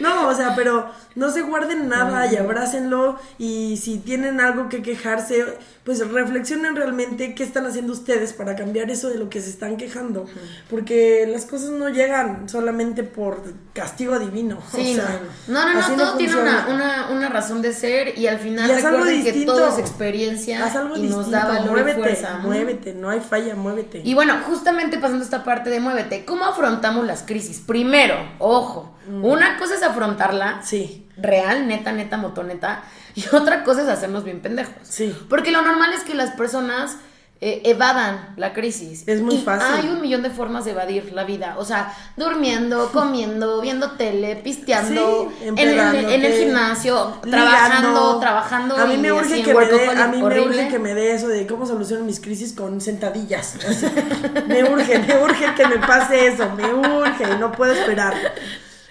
[0.02, 3.20] No, o sea, pero no se guarden nada y abrácenlo.
[3.38, 8.90] Y si tienen algo que quejarse, pues reflexionen realmente qué están haciendo ustedes para cambiar
[8.90, 10.26] eso de lo que se están quejando.
[10.70, 13.42] Porque las cosas no llegan solamente por
[13.74, 14.60] castigo divino.
[14.74, 18.28] Sí, o sea, no, no, no, todo tiene una, una, una razón de ser y
[18.28, 21.72] al final Y recuerden que todo es experiencia Haz algo y distinto, nos da valor
[21.72, 22.38] muévete, y fuerza.
[22.40, 24.02] muévete, no hay falla, muévete.
[24.04, 27.62] Y bueno, justamente pasando esta parte de muévete, ¿cómo afrontamos las crisis?
[27.66, 30.62] Primero, ojo, una cosa es afrontarla.
[30.64, 32.84] Sí, real, neta, neta, motoneta,
[33.16, 34.74] y otra cosa es hacernos bien pendejos.
[34.84, 35.16] Sí.
[35.30, 36.98] Porque lo normal es que las personas
[37.44, 39.04] eh, evadan la crisis.
[39.08, 39.68] Es muy Y fácil.
[39.76, 41.56] Hay un millón de formas de evadir la vida.
[41.58, 47.30] O sea, durmiendo, comiendo, viendo tele, pisteando, Sí, en, el- en el empedándote, gimnasio, ligando.
[47.50, 48.78] trabajando, trabajando.
[48.78, 51.14] A mí me urge que me dé, workaholic a mí me urge que me dé
[51.16, 53.56] eso de cómo soluciono mis crisis con sentadillas.
[54.48, 58.14] Me urge, me urge que me pase eso, me urge, no puedo esperar.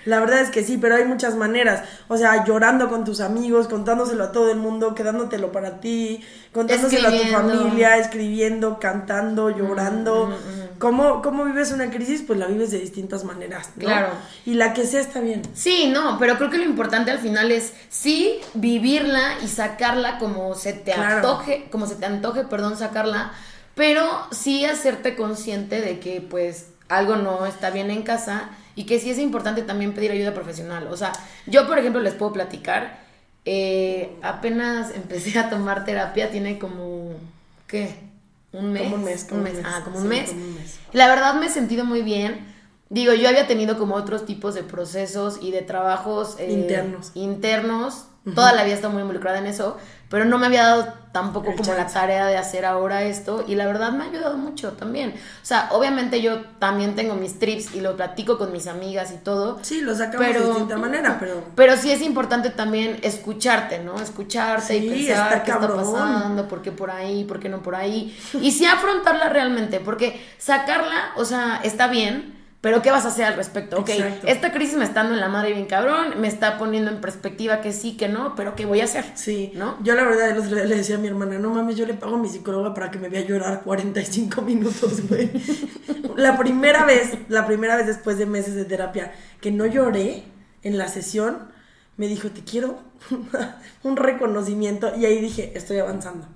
[0.06, 1.82] La verdad es que sí, pero hay muchas maneras.
[2.08, 7.08] O sea, llorando con tus amigos, contándoselo a todo el mundo, quedándotelo para ti, contándoselo
[7.08, 10.34] a tu familia, escribiendo, cantando, llorando.
[10.78, 12.22] ¿Cómo, ¿Cómo vives una crisis?
[12.26, 13.84] Pues la vives de distintas maneras, ¿no?
[13.84, 14.08] Claro.
[14.46, 15.42] Y la que sea está bien.
[15.52, 20.54] Sí, no, pero creo que lo importante al final es sí vivirla y sacarla como
[20.54, 21.16] se te Claro.
[21.16, 23.32] antoje, como se te antoje, perdón, sacarla,
[23.74, 28.98] pero sí hacerte consciente de que pues algo no está bien en casa y que
[28.98, 30.86] sí es importante también pedir ayuda profesional.
[30.88, 31.12] O sea,
[31.46, 32.98] yo por ejemplo les puedo platicar,
[33.44, 37.12] eh, apenas empecé a tomar terapia, tiene como,
[37.66, 37.94] ¿qué?
[38.52, 38.82] Un mes.
[38.82, 39.62] Como un mes, como un un mes.
[39.62, 39.72] mes.
[39.72, 40.30] Ah, como un Sí, mes.
[40.30, 40.78] como un mes.
[40.92, 42.46] La verdad me he sentido muy bien.
[42.88, 47.12] Digo, yo había tenido como otros tipos de procesos y de trabajos eh, Internos.
[47.14, 48.06] internos.
[48.34, 49.78] Toda la vida he estado muy involucrada en eso,
[50.10, 53.66] pero no me había dado tampoco como la tarea de hacer ahora esto y la
[53.66, 55.14] verdad me ha ayudado mucho también.
[55.42, 59.18] O sea, obviamente yo también tengo mis trips y lo platico con mis amigas y
[59.18, 59.60] todo.
[59.62, 61.44] Sí, lo sacamos de distinta manera, pero...
[61.54, 64.00] Pero sí es importante también escucharte, ¿no?
[64.00, 67.76] Escucharte y pensar está qué está pasando, por qué por ahí, por qué no por
[67.76, 68.16] ahí.
[68.40, 73.24] Y sí afrontarla realmente, porque sacarla, o sea, está bien, Pero ¿qué vas a hacer
[73.24, 73.78] al respecto?
[73.78, 74.26] Ok, Exacto.
[74.26, 77.62] esta crisis me está dando en la madre bien cabrón, me está poniendo en perspectiva
[77.62, 79.04] que sí, que no, pero ¿qué voy a hacer?
[79.14, 79.82] Sí, ¿No?
[79.82, 82.28] Yo la verdad le decía a mi hermana, no mames, yo le pago a mi
[82.28, 85.30] psicóloga para que me vea llorar 45 minutos, güey.
[86.16, 90.24] la primera vez, la primera vez después de meses de terapia que no lloré
[90.62, 91.48] en la sesión,
[91.96, 92.78] me dijo, te quiero
[93.84, 96.28] un reconocimiento y ahí dije, estoy avanzando.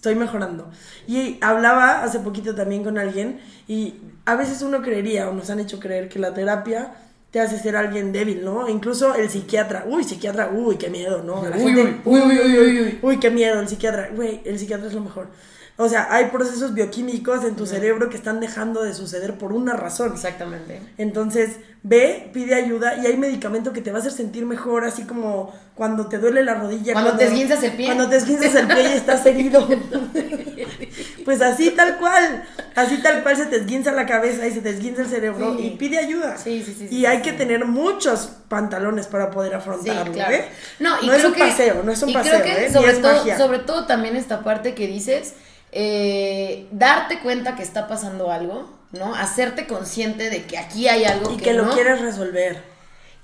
[0.00, 0.70] Estoy mejorando.
[1.06, 5.60] Y hablaba hace poquito también con alguien y a veces uno creería o nos han
[5.60, 6.94] hecho creer que la terapia
[7.30, 8.66] te hace ser alguien débil, ¿no?
[8.66, 11.46] Incluso el psiquiatra, uy, psiquiatra, uy, qué miedo, ¿no?
[11.46, 12.98] La Uy, gente, uy, uy, uy, uy, uy.
[13.02, 14.08] Uy, qué miedo, el psiquiatra.
[14.16, 15.28] Güey, el psiquiatra es lo mejor.
[15.82, 19.72] O sea, hay procesos bioquímicos en tu cerebro que están dejando de suceder por una
[19.72, 20.12] razón.
[20.12, 20.78] Exactamente.
[20.98, 25.04] Entonces, ve, pide ayuda y hay medicamento que te va a hacer sentir mejor, así
[25.04, 26.92] como cuando te duele la rodilla.
[26.92, 27.86] Cuando te esguinzas el pie.
[27.86, 29.66] Cuando te esguinzas el pie y estás herido.
[31.24, 32.44] pues así tal cual.
[32.74, 35.66] Así tal cual se te esguinza la cabeza y se te esguinza el cerebro Sí.
[35.66, 36.36] y pide ayuda.
[36.36, 40.34] Sí, sí, sí, Y sí, hay que tener muchos pantalones para poder afrontarlo, claro.
[40.34, 40.44] ¿eh?
[40.78, 42.66] No, y no es creo un que, paseo, no es un y paseo, creo que
[42.66, 42.72] ¿eh?
[42.72, 43.38] Sobre es todo, magia.
[43.38, 45.34] sobre todo también esta parte que dices,
[45.72, 49.14] eh, darte cuenta que está pasando algo, ¿no?
[49.14, 52.62] Hacerte consciente de que aquí hay algo y que, que lo quieres resolver.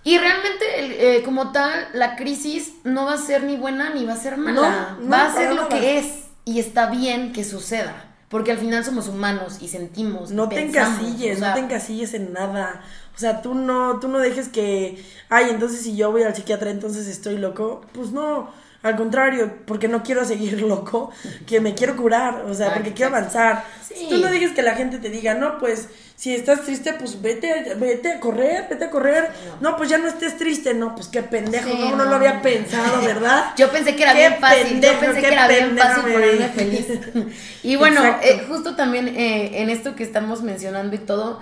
[0.07, 4.13] Y realmente, eh, como tal, la crisis no va a ser ni buena ni va
[4.13, 4.95] a ser mala.
[5.01, 6.07] No, no, va a ser lo que es.
[6.45, 8.05] Y está bien que suceda.
[8.29, 10.31] Porque al final somos humanos y sentimos.
[10.31, 12.83] No te pensamos, encasilles, o sea, no te encasilles en nada.
[13.17, 16.71] O sea, tú no, tú no dejes que, ay, entonces si yo voy al psiquiatra,
[16.71, 17.81] entonces estoy loco.
[17.93, 21.11] Pues no, al contrario, porque no quiero seguir loco,
[21.47, 23.65] que me quiero curar, o sea, porque quiero avanzar.
[23.87, 24.07] Sí.
[24.11, 27.75] Tú no dejes que la gente te diga, no, pues si estás triste, pues vete,
[27.75, 29.31] vete a correr, vete a correr.
[29.61, 32.41] No, pues ya no estés triste, no, pues qué pendejo, Sí, no, no, lo había
[32.41, 33.53] pensado, ¿verdad?
[33.57, 36.49] Yo pensé que era Qué bien fácil, pendejo, yo pensé que era bien fácil ponerme
[36.49, 36.87] feliz.
[37.63, 41.41] Y bueno, eh, justo también eh, en esto que estamos mencionando y todo,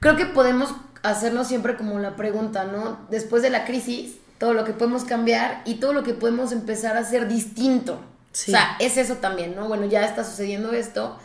[0.00, 3.06] creo que podemos hacernos siempre como la pregunta, ¿no?
[3.10, 6.96] Después de la crisis, todo lo que podemos cambiar y todo lo que podemos empezar
[6.96, 8.00] a hacer distinto.
[8.32, 8.50] Sí.
[8.50, 9.68] O sea, es eso también, ¿no?
[9.68, 11.16] Bueno, ya está sucediendo esto,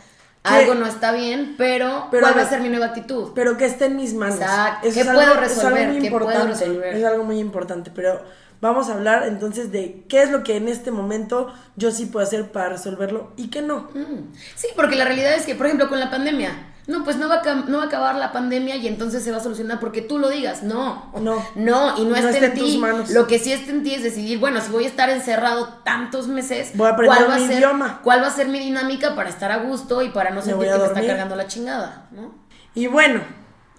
[0.44, 0.50] ¿Qué?
[0.50, 3.32] algo no está bien, pero, Pero ¿cuál va a ser mi nueva actitud?
[3.34, 4.36] pero que esté en mis manos.
[4.36, 4.88] Exacto.
[4.94, 5.78] ¿Qué es algo- puedo es resolver?
[5.82, 6.64] algo muy ¿Qué puedo importante.
[6.64, 6.94] resolver?
[6.96, 8.22] Es algo muy importante, pero
[8.60, 12.24] vamos a hablar entonces de qué es lo que en este momento yo sí puedo
[12.24, 13.88] hacer para resolverlo y qué no.
[13.94, 14.32] Mm.
[14.54, 17.36] Sí, porque la realidad es que, por ejemplo, con la pandemia, no, pues no va,
[17.44, 20.18] a, no va a acabar la pandemia y entonces se va a solucionar porque tú
[20.18, 20.64] lo digas.
[20.64, 21.44] No, No.
[21.54, 22.78] no, y no, No está está en ti.
[22.78, 23.10] manos.
[23.10, 26.26] Lo que sí está en ti es decidir, bueno, si voy a estar encerrado tantos
[26.28, 28.00] meses, Voy a aprender ¿cuál va un a ser, idioma.
[28.02, 30.78] ¿cuál va a ser mi dinámica para estar a gusto y para no sentir que
[30.78, 32.08] me está cargando la chingada?
[32.10, 32.34] ¿no?
[32.74, 33.20] Y bueno,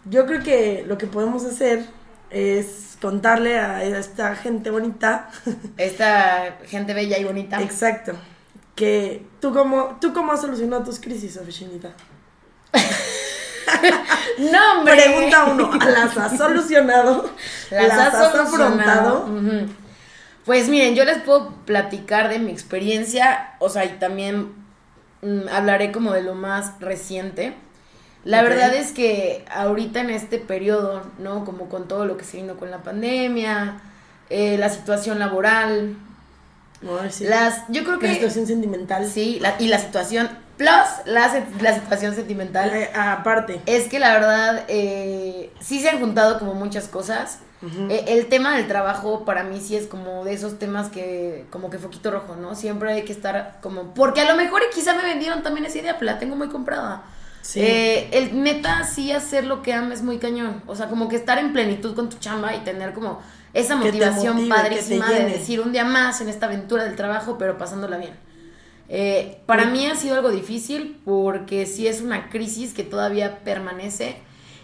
[0.06, 1.86] yo creo que lo que podemos hacer
[2.30, 5.30] es contarle a esta gente bonita,
[5.78, 7.62] Esta gente bella y bonita.
[7.62, 8.14] exacto,
[8.76, 11.90] que tú cómo, tú cómo has solucionado tus crisis, oficinita.
[14.38, 14.96] No, hombre.
[14.96, 17.30] Pregunta uno, ¿las has solucionado?
[17.72, 19.28] Las, has afrontado?
[20.46, 24.54] Pues miren, yo les puedo platicar de mi experiencia, o sea, y también
[25.22, 27.54] mm, hablaré como de lo más reciente.
[28.24, 31.46] La verdad es que ahorita en este periodo, ¿no?
[31.46, 33.82] Como con todo lo que se vino con la pandemia,
[34.30, 35.96] eh, la situación laboral,
[37.10, 37.26] sí.
[37.26, 39.06] las, yo creo La que situación sentimental.
[39.08, 40.30] sí, la- y la situación
[40.60, 42.70] plus la, la situación sentimental.
[42.74, 43.62] Eh, aparte.
[43.66, 47.40] Es que la verdad, eh, sí se han juntado como muchas cosas.
[47.62, 51.70] Eh, el tema del trabajo para mí sí es como de esos temas que, como
[51.70, 52.56] que foquito rojo, ¿no?
[52.56, 55.80] Siempre hay que estar como, porque a lo mejor y quizá me vendieron también esa
[55.80, 57.04] idea, pero la tengo muy comprada.
[57.42, 57.60] Sí.
[57.62, 60.64] Eh, el neta sí hacer lo que ames muy cañón.
[60.68, 63.22] O sea, como que estar en plenitud con tu chamba y tener como
[63.54, 67.58] esa motivación motive, padrísima de decir un día más en esta aventura del trabajo, pero
[67.58, 68.29] pasándola bien.
[68.92, 74.18] Eh, para mí ha sido algo difícil porque sí es una crisis que todavía permanece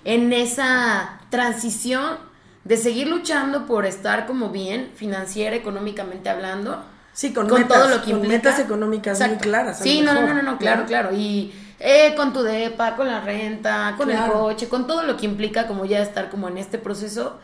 [0.03, 2.17] en esa transición
[2.63, 6.83] de seguir luchando por estar como bien, financiera, económicamente hablando.
[7.13, 8.35] Sí, con, Con metas, todo lo que con implica.
[8.35, 9.79] metas económicas muy claras.
[9.79, 11.15] Sí, no, no, no, no, claro, claro.
[11.15, 15.25] Y eh, con tu depa, con la renta, con el coche, con todo lo que
[15.25, 17.39] implica como ya estar como en este proceso.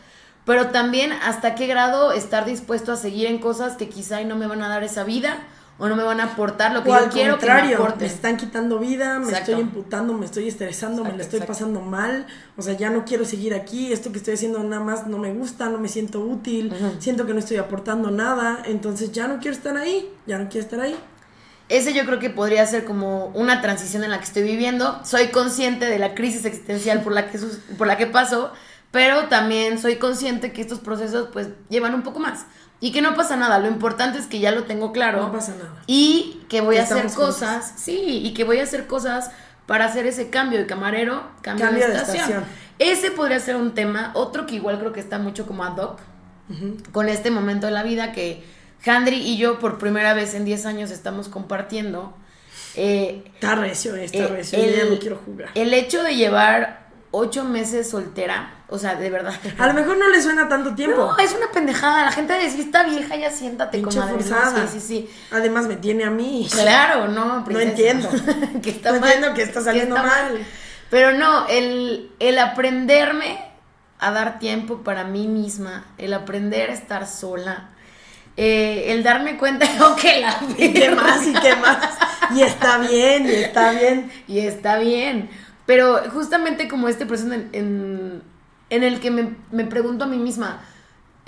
[0.45, 4.47] Pero también hasta qué grado estar dispuesto a seguir en cosas que quizá no me
[4.47, 5.37] van a dar esa vida
[5.81, 7.95] o no me van a aportar lo que O yo al quiero que me contrario,
[7.99, 9.53] me, están quitando vida, me Exacto.
[9.53, 11.47] estoy imputando, me estoy estresando, me la estoy exacto.
[11.47, 15.07] pasando mal, o sea, ya no quiero seguir aquí, esto que estoy haciendo nada más
[15.07, 19.27] no me gusta, no me siento útil, siento que no estoy aportando nada, entonces ya
[19.27, 20.95] no quiero estar ahí, ya no quiero estar ahí.
[21.67, 24.99] Ese yo creo que podría ser como una transición en la que estoy viviendo.
[25.03, 27.39] Soy consciente de la crisis existencial por la que,
[27.77, 28.51] por la que paso,
[28.91, 32.45] pero también soy consciente que estos procesos pues llevan un poco más.
[32.81, 35.21] Y que no pasa nada, lo importante es que ya lo tengo claro.
[35.21, 35.75] No pasa nada.
[35.87, 39.31] Y que voy Que a hacer cosas, sí, y que voy a hacer cosas
[39.67, 42.43] para hacer ese cambio de camarero, cambio, Cambio de, de estación.
[42.79, 45.99] Ese podría ser un tema, otro que igual creo que está mucho como ad hoc
[46.91, 48.43] con este momento de la vida que
[48.85, 52.13] Handry y yo por primera vez en 10 años estamos compartiendo.
[52.75, 54.59] eh, Está recio, está eh, recio.
[54.59, 55.49] yo ya no quiero jugar.
[55.55, 59.33] el hecho de llevar ocho meses soltera, o sea, de verdad.
[59.59, 60.97] A lo mejor no le suena tanto tiempo.
[60.97, 62.05] No, es una pendejada.
[62.05, 64.17] La gente dice, está vieja, ya siéntate, Pinche comadre.
[64.17, 64.23] ¿no?
[64.23, 64.67] forzada.
[64.67, 65.09] Sí, sí, sí.
[65.31, 66.47] Además me tiene a mí.
[66.51, 67.69] Claro, no, princesa.
[67.69, 68.09] entiendo.
[68.63, 70.43] que está No mal, entiendo que está saliendo mal.
[70.89, 73.37] Pero no, el, el aprenderme
[73.99, 77.69] a dar tiempo para mí misma, el aprender a estar sola,
[78.37, 81.27] eh, el darme cuenta oh, que la ¿Y qué más?
[81.27, 81.77] ¿Y qué más?
[82.33, 84.11] Y está bien, y está bien.
[84.27, 85.29] Y está bien.
[85.65, 88.23] Pero justamente como este proceso en, en-
[88.71, 90.61] en el que me, me pregunto a mí misma,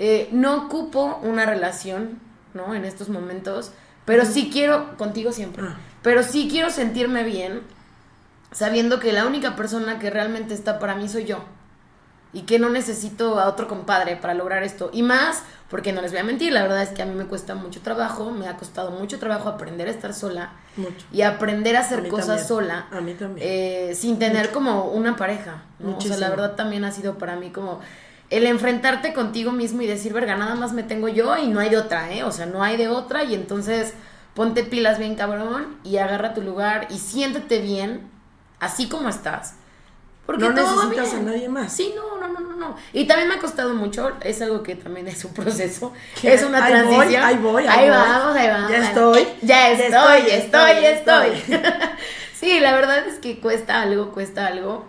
[0.00, 2.18] eh, no ocupo una relación,
[2.54, 2.74] ¿no?
[2.74, 3.70] En estos momentos,
[4.04, 5.76] pero sí quiero, contigo siempre, Ah.
[6.02, 7.60] pero sí quiero sentirme bien
[8.50, 11.44] sabiendo que la única persona que realmente está para mí soy yo.
[12.34, 14.90] Y que no necesito a otro compadre para lograr esto.
[14.92, 17.24] Y más, porque no les voy a mentir, la verdad es que a mí me
[17.26, 21.06] cuesta mucho trabajo, me ha costado mucho trabajo aprender a estar sola Mucho.
[21.12, 22.46] y aprender a hacer cosas también.
[22.48, 22.86] sola.
[22.90, 23.46] A mí también.
[23.48, 25.62] eh, sin tener como una pareja.
[25.78, 25.96] ¿no?
[25.96, 27.80] O sea, la verdad también ha sido para mí como
[28.30, 31.68] el enfrentarte contigo mismo y decir, verga, nada más me tengo yo y no hay
[31.70, 32.24] de otra, ¿eh?
[32.24, 33.94] O sea, no hay de otra y entonces
[34.34, 38.10] ponte pilas bien cabrón y agarra tu lugar y siéntete bien,
[38.58, 39.54] así como estás.
[40.26, 41.72] Porque no necesitas a nadie más.
[41.72, 42.76] Sí, no, no, no, no, no.
[42.92, 46.32] Y también me ha costado mucho, es algo que también es un proceso, ¿Qué?
[46.34, 47.22] es una Ahí voy, transición.
[47.24, 47.98] ahí voy, ahí ahí voy.
[47.98, 48.70] vamos, ahí vamos.
[48.70, 51.70] Ya ahí- estoy, Ya estoy, estoy, ya estoy, ya estoy, estoy.
[52.34, 54.86] sí, la verdad es que cuesta algo, cuesta algo.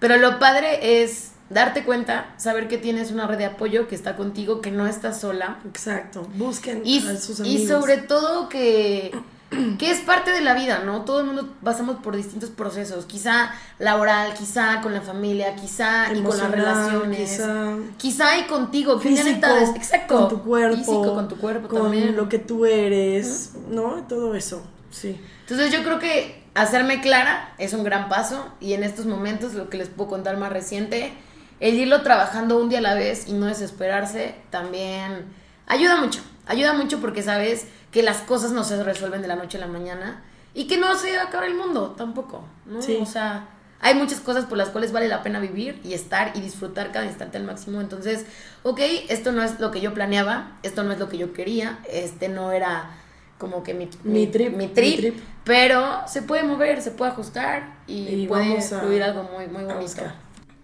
[0.00, 4.16] Pero lo padre es darte cuenta, saber que tienes una red de apoyo que está
[4.16, 5.58] contigo, que no estás sola.
[5.66, 6.26] Exacto.
[6.34, 7.68] Busquen Y, a sus y amigos.
[7.68, 9.12] sobre todo que,
[9.78, 11.02] que es parte de la vida, ¿no?
[11.02, 16.22] Todo el mundo pasamos por distintos procesos, quizá laboral, quizá con la familia, quizá y
[16.22, 21.36] con las relaciones, quizá quizá, y contigo, físico, exacto, con tu cuerpo, físico, con tu
[21.36, 22.16] cuerpo con también.
[22.16, 24.04] lo que tú eres, ¿no?
[24.08, 25.20] Todo eso, sí.
[25.40, 29.68] Entonces yo creo que hacerme clara es un gran paso y en estos momentos lo
[29.68, 31.12] que les puedo contar más reciente,
[31.60, 35.24] el irlo trabajando un día a la vez y no desesperarse también
[35.66, 39.56] ayuda mucho, ayuda mucho porque sabes que las cosas no se resuelven de la noche
[39.56, 42.82] a la mañana y que no se va a acabar el mundo tampoco, ¿no?
[42.82, 42.98] Sí.
[43.00, 43.48] O sea,
[43.80, 47.06] hay muchas cosas por las cuales vale la pena vivir y estar y disfrutar cada
[47.06, 47.80] instante al máximo.
[47.80, 48.26] Entonces,
[48.64, 51.78] ok, esto no es lo que yo planeaba, esto no es lo que yo quería,
[51.88, 52.90] este no era
[53.38, 55.20] como que mi, Mi trip, mi mi trip, trip.
[55.44, 60.02] pero se puede mover, se puede ajustar y, Y puede a- algo muy, muy bonito.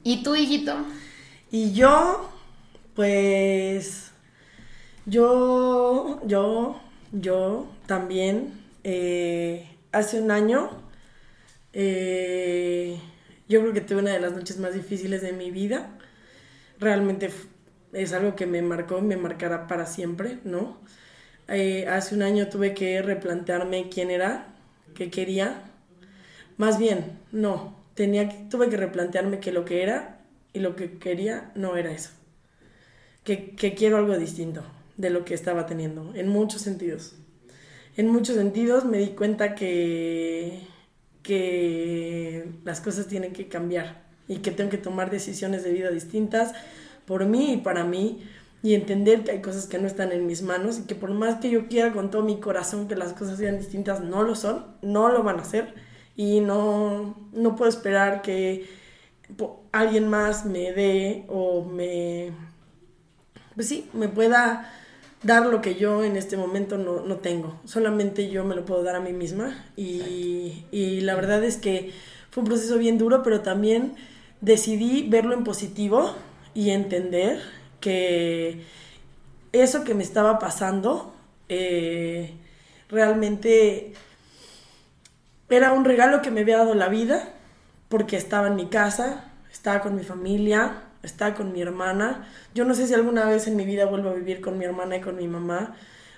[0.02, 0.74] ¿Y tú, hijito?
[1.50, 2.28] Y yo,
[2.94, 4.10] pues,
[5.06, 6.80] yo, yo,
[7.12, 8.52] yo también,
[8.84, 10.70] eh, hace un año,
[11.72, 12.98] eh,
[13.48, 15.98] yo creo que tuve una de las noches más difíciles de mi vida.
[16.78, 17.30] Realmente
[17.92, 20.78] es algo que me marcó me marcará para siempre, ¿no?
[21.48, 24.46] Eh, hace un año tuve que replantearme quién era,
[24.94, 25.64] qué quería.
[26.56, 30.20] Más bien, no, tenía tuve que replantearme que lo que era
[30.52, 32.10] y lo que quería no era eso.
[33.24, 34.62] Que, que quiero algo distinto
[35.00, 37.14] de lo que estaba teniendo, en muchos sentidos.
[37.96, 40.60] En muchos sentidos me di cuenta que,
[41.22, 46.52] que las cosas tienen que cambiar y que tengo que tomar decisiones de vida distintas
[47.06, 48.22] por mí y para mí
[48.62, 51.40] y entender que hay cosas que no están en mis manos y que por más
[51.40, 54.66] que yo quiera con todo mi corazón que las cosas sean distintas, no lo son,
[54.82, 55.74] no lo van a hacer
[56.14, 58.68] y no, no puedo esperar que
[59.72, 62.32] alguien más me dé o me,
[63.54, 64.70] pues sí, me pueda
[65.22, 67.60] dar lo que yo en este momento no, no tengo.
[67.64, 69.66] Solamente yo me lo puedo dar a mí misma.
[69.76, 71.92] Y, y la verdad es que
[72.30, 73.94] fue un proceso bien duro, pero también
[74.40, 76.14] decidí verlo en positivo
[76.54, 77.40] y entender
[77.80, 78.64] que
[79.52, 81.12] eso que me estaba pasando
[81.48, 82.34] eh,
[82.88, 83.92] realmente
[85.48, 87.34] era un regalo que me había dado la vida
[87.88, 92.28] porque estaba en mi casa, estaba con mi familia, estaba con mi hermana.
[92.54, 94.96] Yo no sé si alguna vez en mi vida vuelvo a vivir con mi hermana
[94.96, 95.76] y con mi mamá.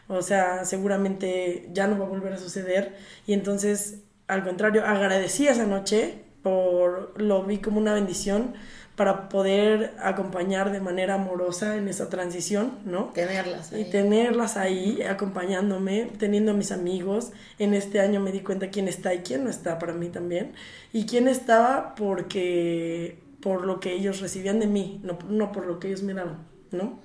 [0.09, 2.97] O sea, seguramente ya no va a volver a suceder.
[3.27, 8.55] Y entonces, al contrario, agradecí esa noche por lo vi como una bendición
[8.97, 13.07] para poder acompañar de manera amorosa en esa transición, ¿no?
[13.15, 13.73] Tenerlas.
[13.73, 13.91] Y ahí.
[13.91, 17.33] tenerlas ahí acompañándome, teniendo a mis amigos.
[17.59, 20.53] En este año me di cuenta quién está y quién no está para mí también.
[20.93, 25.79] Y quién estaba porque por lo que ellos recibían de mí, no, no por lo
[25.79, 26.39] que ellos me daban,
[26.71, 27.01] ¿no?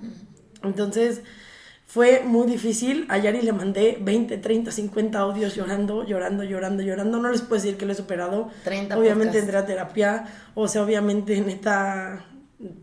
[0.62, 1.20] Entonces
[1.86, 3.06] Fue muy difícil.
[3.08, 7.16] A Yari le mandé 20, 30, 50 audios llorando, llorando, llorando, llorando.
[7.18, 8.50] No les puedo decir que lo he superado.
[8.62, 10.26] 30 obviamente entré a terapia.
[10.54, 12.26] O sea, obviamente, neta,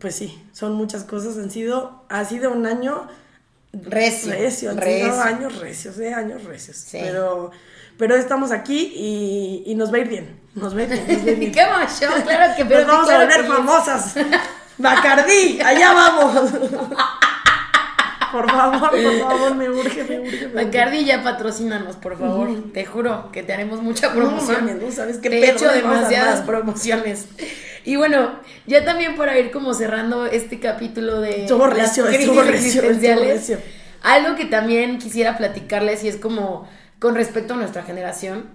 [0.00, 1.36] pues sí, son muchas cosas.
[1.38, 3.06] Han sido, ha sido un año
[3.72, 4.32] Recio.
[4.32, 5.04] recio, han recio.
[5.12, 6.76] sido años recios, eh, años recios.
[6.76, 6.98] Sí.
[7.00, 7.50] Pero,
[7.98, 10.40] pero estamos aquí y, y nos va a ir bien.
[10.56, 11.52] Nos bien, nos bien.
[11.52, 12.12] ¡Qué emoción!
[12.22, 14.14] Claro que Nos vamos a volver famosas.
[14.78, 16.50] Bacardí, allá vamos.
[18.32, 20.48] Por favor, por favor, me urge, me urge.
[20.48, 20.64] Me.
[20.64, 22.48] Bacardi, ya patrocínanos, por favor.
[22.72, 24.66] Te juro que te haremos mucha promoción.
[24.66, 27.26] mames, no sabes qué Te he hecho demasiadas promociones.
[27.84, 32.36] Y bueno, ya también para ir como cerrando este capítulo de Estuvo las recio, crisis
[32.76, 33.52] existenciales,
[34.02, 38.50] algo que también quisiera platicarles y es como con respecto a nuestra generación,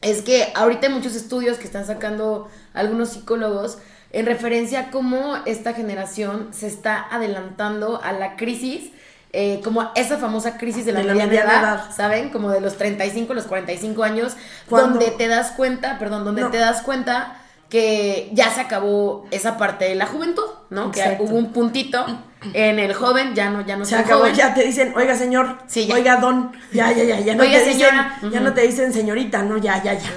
[0.00, 3.78] es que ahorita hay muchos estudios que están sacando algunos psicólogos
[4.12, 8.90] en referencia a cómo esta generación se está adelantando a la crisis,
[9.32, 11.90] eh, como esa famosa crisis de la, De la mediana, edad, edad.
[11.94, 12.30] ¿saben?
[12.30, 14.36] Como de los 35, los 45 años,
[14.70, 16.50] donde te das cuenta, perdón, donde No.
[16.50, 17.36] te das cuenta
[17.68, 20.90] que ya se acabó esa parte de la juventud, ¿no?
[20.90, 22.04] Que hubo un puntito
[22.54, 24.34] en el joven, ya no, ya no Se acabó, joven.
[24.34, 25.94] ya te dicen, oiga señor, Sí, ya.
[25.94, 28.14] oiga don, ya, ya, ya, ya no Oiga, te señora.
[28.16, 30.10] dicen, ya no te dicen señorita, no, ya, ya, ya,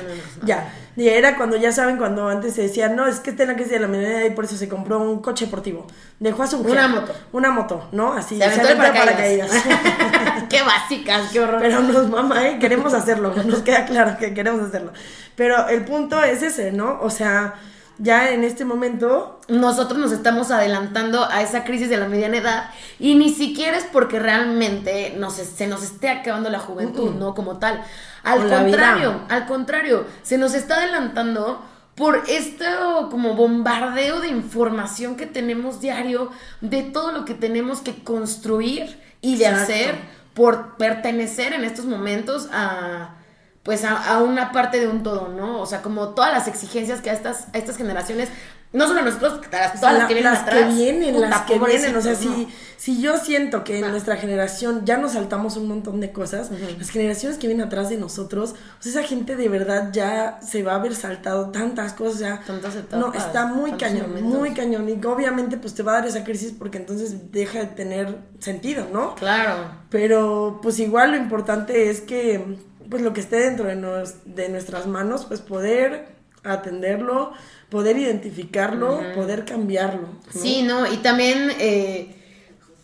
[0.46, 0.74] ya.
[1.02, 3.56] Y era cuando ya saben, cuando antes se decía, no, es que está en la
[3.56, 5.88] crisis de la mediana y por eso se compró un coche deportivo.
[6.20, 6.74] Dejó a su mujer.
[6.74, 7.16] Una moto.
[7.32, 8.14] Una moto, ¿no?
[8.14, 9.50] Así, Se aventó aventó paracaídas.
[10.52, 11.60] qué básicas, qué horror.
[11.60, 12.60] Pero nos mama, ¿eh?
[12.60, 14.94] Queremos hacerlo, nos queda claro que queremos hacerlo.
[15.36, 17.00] Pero el punto es ese, ¿no?
[17.02, 17.56] O sea,
[17.98, 22.72] ya en este momento nosotros nos estamos adelantando a esa crisis de la mediana edad
[23.00, 27.36] y ni siquiera es porque realmente nos, se nos esté acabando la juventud, ¿no?
[27.36, 27.84] Como tal.
[28.24, 31.64] Al contrario, al contrario, se nos está adelantando
[31.96, 32.66] por este
[33.10, 36.32] como bombardeo de información que tenemos diario,
[36.62, 39.64] de todo lo que tenemos que construir y de Exacto.
[39.64, 39.96] hacer
[40.34, 43.16] por pertenecer en estos momentos a
[43.64, 45.62] pues a, a una parte de un todo, ¿no?
[45.62, 48.30] O sea, como todas las exigencias que a estas, a estas generaciones,
[48.74, 50.60] no solo a nosotros, a las- todas las La- que vienen las atrás.
[50.60, 51.96] que vienen, puta, las que vienen.
[51.96, 52.48] O sea, si,
[52.78, 56.50] si yo siento que en nuestra generación ya nos saltamos un montón de cosas,
[56.80, 60.64] las generaciones que vienen atrás de nosotros, o sea, esa gente de verdad ya se
[60.64, 62.42] va a haber saltado tantas cosas, ya.
[62.48, 64.34] Tantas etapas, no, está muy cañón, momentos.
[64.40, 64.88] muy cañón.
[64.90, 68.88] Y obviamente, pues te va a dar esa crisis porque entonces deja de tener sentido,
[68.92, 69.16] ¿no?
[69.16, 69.66] Claro.
[69.90, 72.58] Pero pues igual lo importante es que
[72.92, 76.10] pues lo que esté dentro de, nos- de nuestras manos, pues poder
[76.44, 77.32] atenderlo,
[77.70, 80.10] poder identificarlo, poder cambiarlo.
[80.34, 80.42] ¿no?
[80.42, 80.92] Sí, ¿no?
[80.92, 82.16] Y también, eh,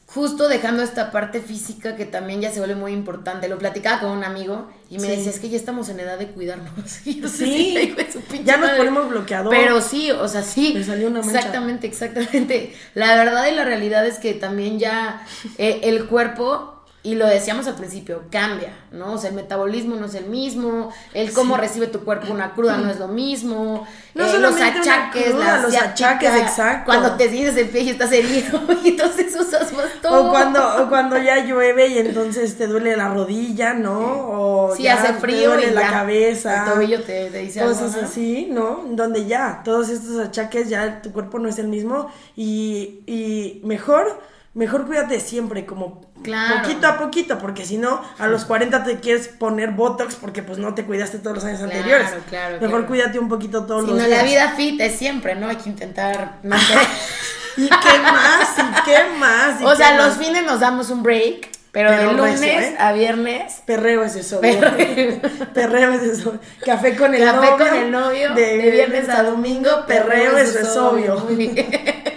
[0.05, 3.49] justo dejando esta parte física que también ya se vuelve muy importante.
[3.49, 5.15] Lo platicaba con un amigo y me Sí.
[5.17, 6.71] decía, es que ya estamos en edad de cuidarnos.
[7.05, 8.77] Y yo, Sí, su ya nos madre.
[8.77, 9.49] ponemos bloqueador.
[9.53, 10.71] Pero sí, o sea, sí.
[10.73, 11.39] Me salió una mancha.
[11.39, 12.73] Exactamente, exactamente.
[12.93, 15.25] La verdad y la realidad es que también ya
[15.57, 16.76] eh, el cuerpo,
[17.07, 19.13] y lo decíamos al principio, cambia, ¿no?
[19.13, 22.77] O sea, el metabolismo no es el mismo, el cómo recibe tu cuerpo una cruda
[22.77, 26.85] no es lo mismo, No eh, los achaques, cruda, la los achaques, exacto.
[26.85, 30.13] Cuando te sientes el pie y estás herido y entonces usas bastón.
[30.27, 33.99] O cuando, o cuando ya llueve y entonces te duele la rodilla, ¿no?
[33.99, 36.65] O Sí, ya hace te frío duele y la ya, cabeza.
[36.65, 38.07] el tobillo te- te dice algo, Cosas ¿no?
[38.07, 38.83] así, ¿no?
[38.89, 42.11] Donde ya, todos estos achaques, ya tu cuerpo no es el mismo.
[42.35, 44.19] Y, y mejor,
[44.53, 46.61] mejor cuídate siempre, como Claro.
[46.61, 50.57] poquito a poquito, porque si no, a los 40 te quieres poner Botox porque pues
[50.57, 52.09] no te cuidaste todos los años Claro, anteriores.
[52.29, 52.87] claro, Mejor claro.
[52.87, 54.17] cuídate un poquito todos Si los no, días.
[54.17, 55.47] la vida fit es siempre, ¿no?
[55.47, 56.83] Hay que intentar mantener.
[57.57, 58.49] ¿Y qué más?
[58.57, 59.61] ¿Y qué más?
[59.61, 62.75] ¿Y o qué sea, los fines nos damos un break, pero, Pero de lunes ¿eh?
[62.79, 63.61] a viernes.
[63.65, 64.41] Perreo es eso.
[64.41, 65.19] Perreo.
[65.53, 66.37] Perreo es eso.
[66.65, 67.57] Café con el Café novio.
[67.57, 71.19] con el novio, de, viernes a domingo, perreo eso es obvio.
[71.19, 71.55] Muy bien.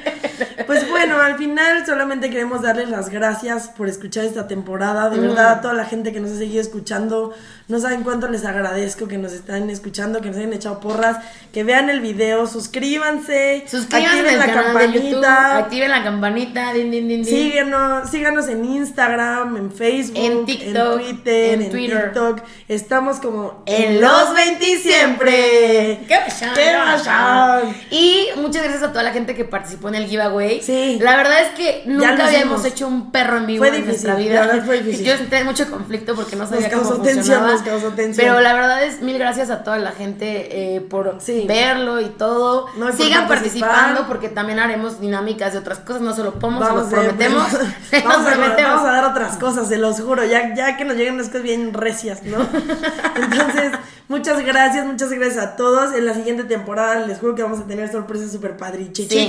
[0.71, 5.11] Pues bueno, al final solamente queremos darles las gracias por escuchar esta temporada.
[5.11, 7.35] De verdad, a toda la gente que nos ha seguido escuchando,
[7.67, 11.17] no saben cuánto les agradezco que nos están escuchando, que nos hayan echado porras,
[11.53, 17.09] que vean el video, suscríbanse, Suscríbanse activen la YouTube, campanita, activen la campanita, din, din,
[17.09, 17.35] din, din.
[17.35, 22.05] Síguenos, síganos en Instagram, en Facebook, En TikTok, en Twitter, en en, Twitter.
[22.05, 22.43] TikTok.
[22.69, 26.01] Estamos como En los 20 siempre.
[26.07, 26.51] ¡Qué pasión!
[26.55, 27.75] ¡Qué pasión!
[27.91, 30.60] Y muchas gracias a toda la gente que participó en el giveaway.
[30.63, 30.99] Sí.
[31.01, 34.15] La verdad es que nunca habíamos hecho un perro en vivo Fue en difícil, nuestra
[34.17, 34.35] vida.
[34.35, 35.07] la verdad fue difícil.
[35.07, 37.53] Yo tenía mucho conflicto porque no sabía causó cómo tensión, funcionaba.
[37.53, 38.27] nos causó tensión.
[38.27, 41.45] Pero la verdad es mil gracias a toda la gente eh, por Sí.
[41.47, 42.67] verlo y todo.
[42.77, 46.03] No, Sigan participando porque también haremos dinámicas de otras cosas.
[46.03, 47.49] No se lo podemos, se Vamos, lo de- prometemos.
[47.91, 48.73] se vamos, los a, prometemos.
[48.75, 51.43] vamos a dar otras cosas, se los juro, ya, ya que nos lleguen unas cosas
[51.43, 52.39] bien recias, ¿no?
[53.17, 53.73] Entonces,
[54.09, 55.95] muchas gracias, muchas gracias a todos.
[55.95, 59.09] En la siguiente temporada les juro que vamos a tener sorpresas súper padriches.
[59.09, 59.29] Sí.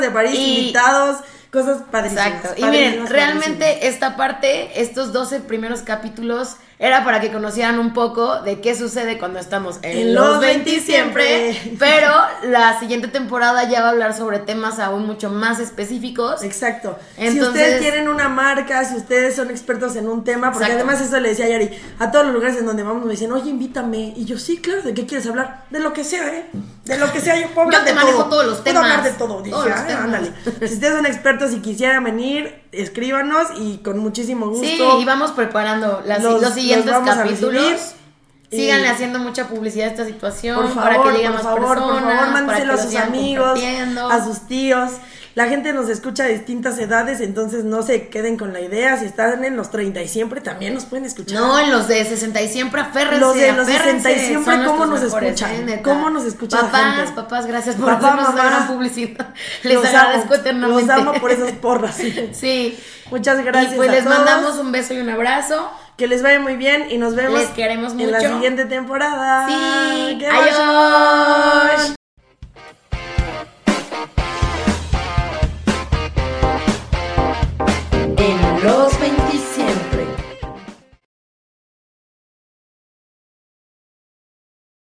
[0.00, 0.34] De París.
[0.34, 1.18] Y invitados,
[1.52, 2.26] cosas padrísimas.
[2.26, 2.54] Exacto.
[2.56, 3.10] Y miren, padrísimas.
[3.10, 8.74] realmente esta parte, estos 12 primeros capítulos, era para que conocieran un poco de qué
[8.74, 11.52] sucede cuando estamos en, En los los 20 20 siempre.
[11.54, 11.76] siempre.
[11.78, 12.12] Pero
[12.50, 16.42] la siguiente temporada ya va a hablar sobre temas aún mucho más específicos.
[16.42, 16.98] Exacto.
[17.18, 20.84] si ustedes tienen una marca, si ustedes son expertos en un tema, porque Exacto.
[20.86, 23.32] además eso le decía a Yari, a todos los lugares en donde vamos me dicen,
[23.32, 24.12] oye, invítame.
[24.14, 25.64] Y yo, sí, claro, ¿de qué quieres hablar?
[25.70, 26.50] De lo que sea, ¿eh?
[26.86, 28.28] De lo que sea, yo puedo Yo hablar te de manejo todo.
[28.30, 29.18] todos los Puedo hablar de temas.
[29.18, 29.42] todo.
[29.42, 30.04] Dije, Todos "Ah, temas".
[30.04, 30.32] ándale.
[30.68, 34.64] Si ustedes son expertos y quisieran venir, escríbanos y con muchísimo gusto.
[34.64, 37.94] Sí, y vamos preparando las- Los- los, siguientes los capítulos.
[38.50, 41.60] Síganle haciendo mucha publicidad a esta situación Por favor, para que lleguen por más favor,
[41.68, 43.60] personas, por favor, mándenselo a sus amigos,
[44.10, 44.90] a sus tíos.
[45.34, 48.96] La gente nos escucha de distintas edades, entonces no se queden con la idea.
[48.96, 51.38] Si están en los 30 y siempre, también nos pueden escuchar.
[51.38, 53.20] No, en los de 60 y siempre aférrense.
[53.20, 55.68] Los de los aférrense, 60 y siempre, son ¿cómo nos mejores, escuchan?
[55.68, 55.82] eh.
[55.84, 57.12] ¿Cómo nos escucha la Papás, gente?
[57.12, 59.34] papás, gracias por Papá, hacernos mamá, publicidad.
[59.64, 60.82] Les Los agradezco amo, eternamente.
[60.86, 61.96] Los amo por esas porras.
[62.32, 62.78] Sí.
[63.10, 63.74] Muchas gracias.
[63.74, 64.16] Y pues a les todos.
[64.16, 65.70] mandamos un beso y un abrazo.
[65.96, 69.46] Que les vaya muy bien y nos vemos Les queremos en la siguiente temporada.
[69.46, 70.18] Sí.
[70.18, 71.95] ¡Qué Adiós.